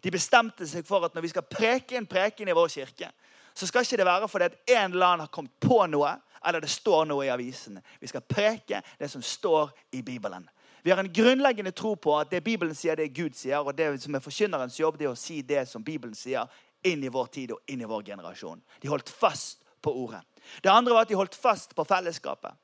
De 0.03 0.11
bestemte 0.11 0.67
seg 0.67 0.87
for 0.87 1.05
at 1.07 1.15
når 1.15 1.23
vi 1.23 1.31
skal 1.31 1.47
preke 1.47 1.97
en 1.97 2.09
preken 2.11 2.49
i 2.49 2.57
vår 2.57 2.73
kirke, 2.73 3.11
så 3.55 3.69
skal 3.69 3.85
ikke 3.85 4.01
det 4.01 4.09
være 4.09 4.29
fordi 4.29 4.49
at 4.49 4.59
en 4.67 4.93
eller 4.93 5.07
annen 5.07 5.27
har 5.27 5.31
kommet 5.31 5.53
på 5.61 5.85
noe, 5.87 6.17
eller 6.45 6.65
det 6.65 6.71
står 6.73 7.05
noe 7.07 7.27
i 7.27 7.31
avisen. 7.31 7.79
Vi 8.01 8.11
skal 8.11 8.25
preke 8.27 8.83
det 8.99 9.11
som 9.11 9.23
står 9.23 9.71
i 9.93 10.03
Bibelen. 10.03 10.49
Vi 10.83 10.91
har 10.91 10.99
en 10.99 11.13
grunnleggende 11.13 11.71
tro 11.71 11.95
på 11.95 12.17
at 12.19 12.31
det 12.31 12.43
Bibelen 12.43 12.75
sier, 12.75 12.97
det 12.97 13.13
Gud 13.15 13.37
sier. 13.39 13.63
Og 13.63 13.77
det 13.79 13.93
som 14.03 14.15
er 14.15 14.25
forkynnerens 14.25 14.81
jobb, 14.81 14.99
det 14.99 15.07
er 15.07 15.13
å 15.13 15.19
si 15.19 15.39
det 15.47 15.69
som 15.71 15.85
Bibelen 15.85 16.17
sier, 16.19 16.51
inn 16.83 17.05
i 17.05 17.13
vår 17.13 17.29
tid 17.31 17.53
og 17.55 17.71
inn 17.71 17.85
i 17.85 17.87
vår 17.87 18.03
generasjon. 18.09 18.59
De 18.83 18.91
holdt 18.91 19.13
fast 19.15 19.62
på 19.83 19.95
ordet. 20.05 20.23
Det 20.63 20.71
andre 20.71 20.95
var 20.95 21.07
at 21.07 21.13
de 21.13 21.19
holdt 21.19 21.39
fast 21.39 21.75
på 21.77 21.85
fellesskapet. 21.85 22.55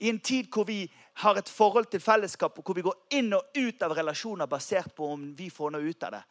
I 0.00 0.10
en 0.10 0.20
tid 0.20 0.50
hvor 0.52 0.66
vi 0.68 0.82
har 1.22 1.38
et 1.38 1.48
forhold 1.48 1.88
til 1.90 2.00
fellesskap, 2.00 2.58
og 2.58 2.64
hvor 2.64 2.76
vi 2.76 2.84
går 2.84 3.18
inn 3.18 3.32
og 3.34 3.56
ut 3.56 3.82
av 3.82 3.94
relasjoner 3.96 4.50
basert 4.50 4.92
på 4.94 5.12
om 5.14 5.30
vi 5.38 5.48
får 5.50 5.72
noe 5.74 5.88
ut 5.88 6.04
av 6.04 6.18
det, 6.18 6.24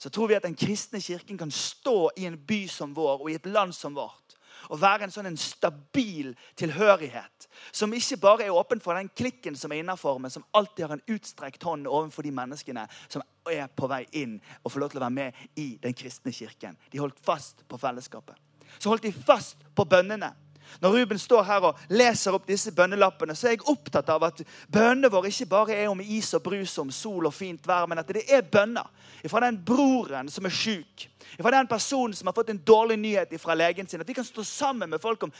så 0.00 0.08
tror 0.08 0.30
vi 0.30 0.36
at 0.38 0.46
den 0.46 0.56
kristne 0.56 1.00
kirken 1.02 1.38
kan 1.38 1.50
stå 1.52 2.12
i 2.16 2.24
en 2.28 2.38
by 2.38 2.62
som 2.70 2.94
vår 2.96 3.24
og 3.24 3.30
i 3.30 3.36
et 3.36 3.50
land 3.50 3.74
som 3.76 3.98
vårt 3.98 4.36
og 4.68 4.80
være 4.80 5.06
en 5.06 5.14
sånn 5.14 5.30
en 5.30 5.38
stabil 5.40 6.34
tilhørighet. 6.58 7.46
Som 7.72 7.94
ikke 7.96 8.18
bare 8.20 8.46
er 8.46 8.56
åpen 8.56 8.82
for 8.82 8.98
den 8.98 9.08
klikken 9.16 9.56
som 9.56 9.72
er 9.72 9.80
innafor, 9.80 10.18
men 10.20 10.32
som 10.32 10.44
alltid 10.56 10.84
har 10.86 10.96
en 10.96 11.16
utstrekt 11.16 11.64
hånd 11.64 11.88
overfor 11.88 12.26
de 12.26 12.34
menneskene 12.34 12.84
som 13.08 13.24
er 13.50 13.70
på 13.72 13.88
vei 13.90 14.04
inn 14.20 14.36
og 14.62 14.72
får 14.72 14.84
lov 14.84 14.92
til 14.92 15.00
å 15.00 15.06
være 15.06 15.16
med 15.16 15.42
i 15.60 15.68
den 15.82 15.96
kristne 15.96 16.34
kirken. 16.34 16.78
De 16.92 17.00
holdt 17.00 17.20
fast 17.24 17.64
på 17.68 17.80
fellesskapet 17.80 18.49
så 18.78 18.92
holdt 18.92 19.08
de 19.08 19.12
fast 19.12 19.56
på 19.74 19.84
bønnene. 19.84 20.32
Når 20.78 20.94
Ruben 20.94 21.18
står 21.18 21.42
her 21.42 21.64
og 21.66 21.78
leser 21.90 22.34
opp 22.36 22.46
disse 22.48 22.72
bønnelappene, 22.72 23.34
så 23.34 23.48
er 23.48 23.56
jeg 23.56 23.66
opptatt 23.68 24.08
av 24.12 24.22
at 24.28 24.42
bønnene 24.70 25.10
våre 25.12 25.32
ikke 25.32 25.48
bare 25.50 25.76
er 25.76 25.90
om 25.90 26.00
is 26.00 26.30
og 26.38 26.44
brus, 26.44 26.76
om 26.78 26.92
sol 26.94 27.26
og 27.26 27.34
fint 27.34 27.66
vær, 27.66 27.88
men 27.90 27.98
at 27.98 28.08
det 28.14 28.22
er 28.30 28.46
bønner 28.46 28.86
fra 29.28 29.42
den 29.44 29.58
broren 29.66 30.30
som 30.32 30.46
er 30.46 30.54
sjuk, 30.54 31.08
fra 31.36 31.52
den 31.52 31.68
personen 31.68 32.14
som 32.16 32.30
har 32.30 32.36
fått 32.36 32.52
en 32.54 32.62
dårlig 32.66 32.96
nyhet 33.00 33.34
fra 33.42 33.56
legen 33.58 33.88
sin. 33.88 34.00
At 34.00 34.08
vi 34.08 34.16
kan 34.16 34.26
stå 34.26 34.44
sammen 34.46 34.90
med 34.90 35.02
folk 35.02 35.26
om 35.26 35.34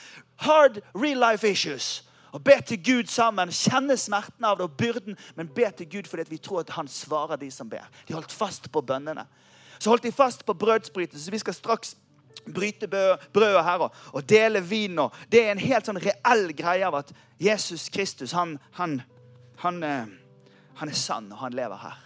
hard 0.44 0.82
real 0.94 1.22
life 1.30 1.48
issues 1.48 2.02
og 2.30 2.44
be 2.44 2.54
til 2.66 2.78
Gud 2.84 3.08
sammen. 3.10 3.50
Kjenne 3.50 3.96
smerten 3.98 4.44
av 4.46 4.58
det 4.58 4.68
og 4.68 4.76
byrden, 4.78 5.16
men 5.34 5.50
be 5.54 5.66
til 5.76 5.88
Gud 5.90 6.10
fordi 6.10 6.28
vi 6.30 6.38
tror 6.38 6.62
at 6.62 6.74
han 6.76 6.88
svarer 6.88 7.40
de 7.40 7.50
som 7.50 7.70
ber. 7.70 7.88
De 8.08 8.14
holdt 8.14 8.32
fast 8.32 8.70
på 8.72 8.82
bønnene. 8.86 9.26
Så 9.80 9.90
holdt 9.90 10.04
de 10.04 10.12
fast 10.12 10.44
på 10.46 10.54
brødsbrytelse. 10.54 11.30
Vi 11.30 11.38
skal 11.38 11.54
straks 11.54 11.96
bryte 12.54 12.88
brødet 13.32 13.64
her 13.64 13.86
og, 13.88 14.22
dele 14.28 14.60
vin. 14.60 14.98
Og 14.98 15.14
det 15.32 15.44
er 15.44 15.52
en 15.52 15.62
helt 15.62 15.88
sånn 15.88 16.00
reell 16.00 16.52
greie 16.56 16.86
av 16.86 17.00
at 17.02 17.12
Jesus 17.40 17.88
Kristus 17.92 18.34
han, 18.36 18.58
han, 18.78 19.00
han, 19.62 19.82
eh, 19.82 20.06
han 20.80 20.92
er 20.92 20.98
sann, 20.98 21.30
og 21.32 21.44
han 21.44 21.56
lever 21.56 21.82
her. 21.84 21.98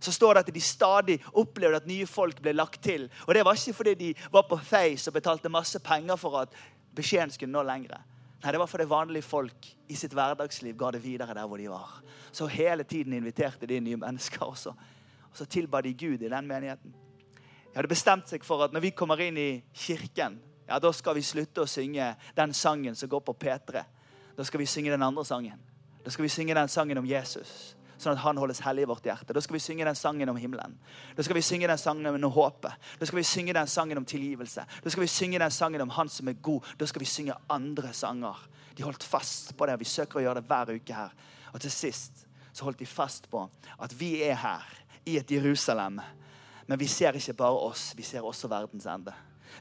Så 0.00 0.12
står 0.16 0.34
det 0.34 0.44
at 0.46 0.54
de 0.54 0.60
stadig 0.64 1.18
opplevde 1.36 1.82
at 1.82 1.88
nye 1.88 2.06
folk 2.08 2.38
ble 2.40 2.54
lagt 2.56 2.80
til. 2.84 3.10
Og 3.26 3.34
det 3.36 3.44
var 3.44 3.58
ikke 3.58 3.76
fordi 3.82 3.94
de 3.94 4.14
var 4.32 4.46
på 4.48 4.56
Face 4.64 5.10
og 5.10 5.18
betalte 5.18 5.52
masse 5.52 5.78
penger 5.84 6.16
for 6.16 6.38
at 6.40 6.56
beskjeden 6.96 7.34
skulle 7.34 7.52
nå 7.52 7.62
lengre. 7.68 8.00
Nei, 8.40 8.52
Det 8.52 8.58
var 8.58 8.66
fordi 8.66 8.88
vanlige 8.88 9.22
folk 9.22 9.68
i 9.88 9.94
sitt 9.94 10.14
hverdagsliv 10.16 10.76
ga 10.76 10.90
det 10.96 11.02
videre 11.04 11.34
der 11.36 11.46
hvor 11.46 11.60
de 11.60 11.68
var. 11.68 12.00
Så 12.32 12.46
hele 12.46 12.84
tiden 12.84 13.12
inviterte 13.12 13.66
de 13.66 13.80
nye 13.80 14.00
mennesker 14.00 14.46
også. 14.46 14.72
Og 15.30 15.36
så 15.36 15.44
tilba 15.44 15.80
de 15.80 15.92
Gud 15.92 16.22
i 16.22 16.28
den 16.32 16.48
menigheten. 16.48 16.94
Jeg 17.70 17.78
hadde 17.78 17.90
bestemt 17.92 18.30
seg 18.30 18.44
for 18.46 18.64
at 18.66 18.72
når 18.74 18.82
vi 18.82 18.90
kommer 18.98 19.20
inn 19.22 19.38
i 19.38 19.50
kirken 19.72 20.40
ja, 20.70 20.78
da 20.78 20.92
skal 20.94 21.16
vi 21.18 21.22
slutte 21.26 21.64
å 21.64 21.70
synge 21.70 22.12
den 22.36 22.52
sangen 22.54 22.94
som 22.94 23.10
går 23.10 23.22
på 23.26 23.34
P3. 23.42 23.80
Da 24.38 24.44
skal 24.46 24.62
vi 24.62 24.68
synge 24.70 24.92
den 24.92 25.02
andre 25.02 25.24
sangen. 25.26 25.58
Da 26.04 26.12
skal 26.14 26.22
vi 26.22 26.30
synge 26.30 26.54
den 26.54 26.70
sangen 26.70 27.00
om 27.00 27.08
Jesus, 27.10 27.74
sånn 27.98 28.14
at 28.14 28.22
han 28.22 28.38
holdes 28.38 28.62
hellig 28.62 28.84
i 28.86 28.90
vårt 28.90 29.08
hjerte. 29.08 29.34
Da 29.34 29.42
skal 29.42 29.58
vi 29.58 29.62
synge 29.64 29.88
den 29.88 29.98
sangen 29.98 30.30
om 30.30 30.38
himmelen. 30.38 30.76
Da 31.18 31.26
skal 31.26 31.36
vi 31.36 31.42
synge 31.42 31.66
den 31.66 31.82
sangen 31.82 32.06
om 32.06 32.28
håpet. 32.36 32.86
Da 33.00 33.08
skal 33.10 33.18
vi 33.18 33.26
synge 33.26 33.56
den 33.58 33.70
sangen 33.70 33.98
om 33.98 34.06
tilgivelse. 34.06 34.62
Da 34.84 34.94
skal 34.94 35.04
vi 35.04 35.10
synge 35.10 35.42
den 35.42 35.54
sangen 35.58 35.82
om 35.82 35.90
Han 35.98 36.08
som 36.08 36.30
er 36.30 36.38
god. 36.38 36.70
Da 36.78 36.86
skal 36.86 37.02
vi 37.02 37.10
synge 37.10 37.34
andre 37.50 37.92
sanger. 37.92 38.38
De 38.78 38.86
holdt 38.86 39.02
fast 39.02 39.56
på 39.58 39.66
det. 39.66 39.80
Vi 39.82 39.90
søker 39.90 40.20
å 40.20 40.24
gjøre 40.28 40.40
det 40.40 40.48
hver 40.48 40.70
uke 40.70 41.02
her. 41.02 41.18
Og 41.50 41.60
til 41.66 41.74
sist 41.74 42.24
så 42.52 42.64
holdt 42.66 42.78
de 42.78 42.86
fast 42.86 43.26
på 43.30 43.42
at 43.78 43.92
vi 43.98 44.20
er 44.22 44.38
her 44.38 44.70
i 45.06 45.18
et 45.18 45.30
Jerusalem. 45.34 45.98
Men 46.70 46.78
vi 46.78 46.86
ser 46.86 47.16
ikke 47.18 47.34
bare 47.34 47.66
oss, 47.66 47.90
vi 47.98 48.06
ser 48.06 48.22
også 48.22 48.48
verdens 48.50 48.86
ende. 48.86 49.12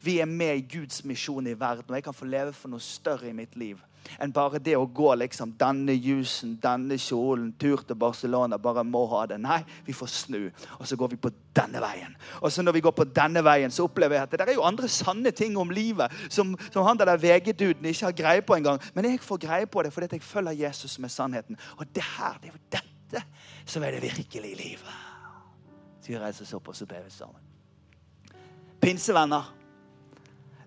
Vi 0.05 0.19
er 0.21 0.29
med 0.29 0.59
i 0.59 0.67
Guds 0.77 1.01
misjon 1.09 1.47
i 1.49 1.55
verden, 1.57 1.89
og 1.89 1.97
jeg 1.97 2.05
kan 2.05 2.13
få 2.13 2.27
leve 2.29 2.53
for 2.53 2.69
noe 2.69 2.83
større 2.83 3.31
i 3.31 3.33
mitt 3.35 3.57
liv 3.57 3.79
enn 4.17 4.31
bare 4.33 4.61
det 4.63 4.75
å 4.77 4.87
gå 4.95 5.11
liksom 5.19 5.51
denne 5.59 5.93
jusen, 5.93 6.55
denne 6.61 6.97
kjolen, 7.01 7.51
tur 7.61 7.83
til 7.85 7.97
Barcelona, 7.99 8.57
bare 8.57 8.81
må 8.87 9.03
ha 9.11 9.25
det. 9.29 9.37
Nei, 9.43 9.59
vi 9.85 9.93
får 9.93 10.11
snu, 10.13 10.39
og 10.79 10.87
så 10.87 10.97
går 10.97 11.11
vi 11.13 11.19
på 11.21 11.31
denne 11.55 11.81
veien. 11.83 12.15
Og 12.39 12.49
så 12.53 12.63
når 12.63 12.77
vi 12.77 12.83
går 12.87 12.95
på 12.97 13.05
denne 13.15 13.43
veien, 13.45 13.73
så 13.75 13.85
opplever 13.85 14.17
jeg 14.17 14.29
at 14.29 14.37
det 14.39 14.47
er 14.47 14.57
jo 14.57 14.65
andre 14.65 14.89
sanne 14.89 15.33
ting 15.35 15.57
om 15.59 15.73
livet 15.73 16.15
som, 16.29 16.55
som 16.71 16.87
han 16.87 16.99
der 16.99 17.13
VG-duden 17.19 17.91
ikke 17.91 18.07
har 18.07 18.17
greie 18.23 18.45
på 18.45 18.57
engang. 18.57 18.81
Men 18.95 19.11
jeg 19.11 19.21
får 19.25 19.43
greie 19.45 19.69
på 19.69 19.85
det 19.85 19.93
fordi 19.93 20.09
jeg 20.17 20.25
følger 20.25 20.57
Jesus 20.63 20.97
med 20.99 21.13
sannheten. 21.13 21.59
Og 21.77 21.85
det 21.93 22.05
her, 22.15 22.39
det 22.41 22.49
er 22.49 22.57
jo 22.57 22.65
dette 22.79 23.27
som 23.69 23.85
er 23.85 23.97
det 23.97 24.03
virkelige 24.09 24.57
livet. 24.57 25.08
Vi 26.09 26.17
reiser 26.17 26.41
oss 26.41 26.55
opp, 26.57 26.71
og 26.71 26.75
så 26.75 26.87
ber 26.89 27.03
vi 27.05 27.11
sammen. 27.13 27.41
Pinsevenner, 28.81 29.43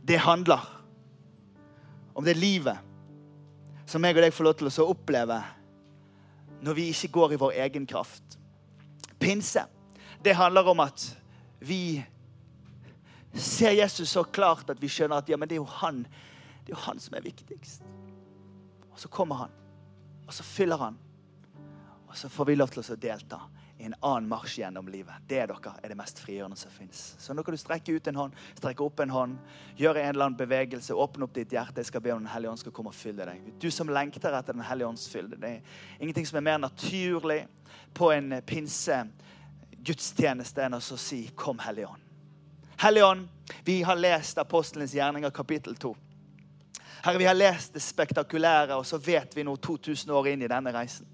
det 0.06 0.20
handler 0.22 0.60
om 2.14 2.22
det 2.22 2.36
livet 2.38 2.78
som 3.90 4.04
jeg 4.06 4.14
og 4.14 4.22
deg 4.22 4.34
får 4.36 4.46
lov 4.46 4.54
til 4.60 4.68
å 4.70 4.84
oppleve 4.92 5.38
når 6.62 6.76
vi 6.78 6.84
ikke 6.92 7.10
går 7.16 7.34
i 7.34 7.38
vår 7.42 7.56
egen 7.64 7.88
kraft. 7.90 8.36
Pinse, 9.18 9.64
det 10.22 10.36
handler 10.38 10.70
om 10.70 10.82
at 10.84 11.08
vi 11.58 11.98
ser 13.34 13.74
Jesus 13.74 14.12
så 14.14 14.22
klart 14.22 14.70
at 14.70 14.78
vi 14.78 14.92
skjønner 14.92 15.24
at 15.24 15.32
ja, 15.32 15.40
men 15.40 15.50
det 15.50 15.56
er 15.58 15.64
jo 15.64 15.72
han, 15.80 16.04
det 16.62 16.70
er 16.70 16.76
jo 16.76 16.84
han 16.84 17.02
som 17.02 17.18
er 17.18 17.26
viktigst. 17.26 17.82
Og 18.92 19.02
så 19.02 19.10
kommer 19.10 19.42
han, 19.42 19.58
og 20.22 20.38
så 20.38 20.46
fyller 20.46 20.86
han, 20.86 21.02
og 22.06 22.14
så 22.14 22.30
får 22.30 22.52
vi 22.52 22.58
lov 22.60 22.70
til 22.70 22.84
å 22.86 23.00
delta 23.08 23.40
i 23.82 23.84
en 23.84 23.94
annen 24.00 24.28
marsj 24.28 24.60
gjennom 24.60 24.88
livet. 24.88 25.14
Det 25.26 25.40
dere 25.50 25.72
er 25.82 25.90
det 25.90 25.96
mest 25.98 26.20
frigjørende 26.22 26.56
som 26.56 26.70
fins. 26.70 27.00
Så 27.18 27.34
nå 27.34 27.42
kan 27.42 27.56
du 27.56 27.58
strekke 27.58 27.96
ut 27.96 28.06
en 28.06 28.20
hånd, 28.20 28.36
strekke 28.54 28.84
opp 28.84 29.00
en 29.02 29.10
hånd, 29.10 29.40
gjøre 29.74 30.04
en 30.04 30.12
eller 30.12 30.28
annen 30.28 30.38
bevegelse, 30.38 30.94
åpne 30.94 31.26
opp 31.26 31.34
ditt 31.34 31.50
hjerte. 31.50 31.82
Jeg 31.82 31.90
skal 31.90 32.04
be 32.04 32.12
om 32.14 32.20
Den 32.22 32.30
hellige 32.30 32.52
ånd 32.52 32.62
skal 32.62 32.74
komme 32.76 32.92
og 32.92 32.94
fylle 32.94 33.26
deg. 33.26 33.48
Du 33.58 33.66
som 33.74 33.90
lengter 33.90 34.38
etter 34.38 34.54
Den 34.54 34.62
hellige 34.68 34.86
ånds 34.86 35.08
fylde. 35.10 35.40
Det 35.40 35.50
er 35.50 35.98
ingenting 35.98 36.28
som 36.30 36.38
er 36.38 36.46
mer 36.46 36.62
naturlig 36.62 37.40
på 37.94 38.12
en 38.14 38.38
pinse 38.46 39.02
gudstjeneste 39.82 40.62
enn 40.62 40.78
å 40.78 40.80
si 40.80 41.32
'Kom, 41.34 41.58
Hellige 41.58 41.86
ånd'. 41.86 42.06
Hellige 42.78 43.04
ånd, 43.04 43.28
vi 43.64 43.82
har 43.82 43.96
lest 43.96 44.38
Apostelens 44.38 44.94
gjerninger 44.94 45.30
kapittel 45.30 45.74
2. 45.74 45.96
Herre, 47.02 47.18
vi 47.18 47.24
har 47.24 47.34
lest 47.34 47.74
det 47.74 47.82
spektakulære, 47.82 48.76
og 48.76 48.86
så 48.86 48.98
vet 48.98 49.36
vi 49.36 49.42
nå 49.42 49.56
2000 49.56 50.10
år 50.10 50.26
inn 50.26 50.42
i 50.42 50.48
denne 50.48 50.72
reisen 50.72 51.06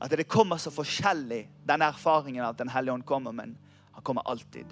at 0.00 0.10
det 0.16 0.28
kommer 0.28 0.56
så 0.56 0.70
forskjellig, 0.72 1.44
den 1.68 1.82
erfaringen 1.82 2.44
at 2.44 2.58
Den 2.58 2.68
hellige 2.68 2.94
ånd 2.94 3.04
kommer, 3.04 3.32
men 3.32 3.58
han 3.92 4.02
kommer 4.02 4.22
alltid. 4.22 4.66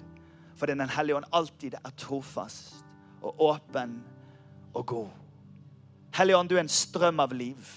Fordi 0.55 0.73
Den 0.73 0.89
hellige 0.89 1.15
ånd 1.15 1.25
alltid 1.31 1.73
er 1.73 1.91
trofast 1.97 2.85
og 3.21 3.41
åpen 3.41 4.03
og 4.73 4.85
god. 4.85 5.09
Hellige 6.15 6.37
ånd, 6.37 6.49
du 6.49 6.55
er 6.55 6.59
en 6.65 6.69
strøm 6.69 7.19
av 7.19 7.33
liv. 7.33 7.69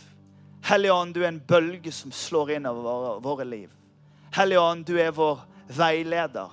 Hellige 0.64 0.92
ånd, 0.92 1.14
du 1.14 1.22
er 1.22 1.28
en 1.28 1.40
bølge 1.40 1.92
som 1.92 2.12
slår 2.12 2.56
inn 2.56 2.66
over 2.66 2.82
våre, 2.82 3.20
våre 3.22 3.44
liv. 3.44 3.70
Hellige 4.34 4.60
ånd, 4.60 4.86
du 4.86 4.96
er 4.98 5.12
vår 5.12 5.44
veileder. 5.76 6.50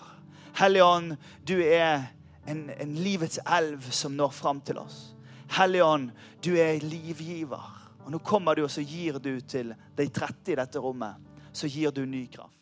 Hellige 0.60 0.84
ånd, 0.84 1.16
du 1.48 1.56
er 1.64 2.10
en, 2.48 2.70
en 2.70 2.96
livets 2.96 3.40
elv 3.46 3.92
som 3.92 4.18
når 4.18 4.34
fram 4.36 4.62
til 4.62 4.82
oss. 4.82 5.14
Hellige 5.56 5.86
ånd, 5.86 6.10
du 6.44 6.56
er 6.58 6.84
livgiver. 6.84 7.79
Og 8.10 8.14
nå 8.16 8.20
kommer 8.26 8.58
du, 8.58 8.64
og 8.66 8.72
så 8.74 8.82
gir 8.82 9.20
du 9.22 9.36
til 9.46 9.70
de 9.94 10.06
30 10.10 10.50
i 10.50 10.56
dette 10.58 10.82
rommet. 10.82 11.22
Så 11.54 11.68
gir 11.70 11.92
du 11.94 12.08
ny 12.10 12.24
kraft. 12.34 12.58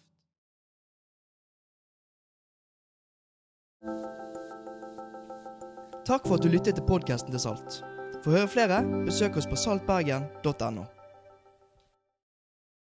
Takk 6.03 6.27
for 6.27 6.35
at 6.35 6.43
du 6.43 6.51
lyttet 6.51 6.75
til 6.75 6.83
podkasten 6.83 7.31
til 7.31 7.45
Salt. 7.45 7.79
For 8.25 8.33
å 8.33 8.41
høre 8.41 8.51
flere, 8.51 8.83
besøk 9.07 9.39
oss 9.39 9.47
på 9.47 9.55
saltbergen.no. 9.63 10.83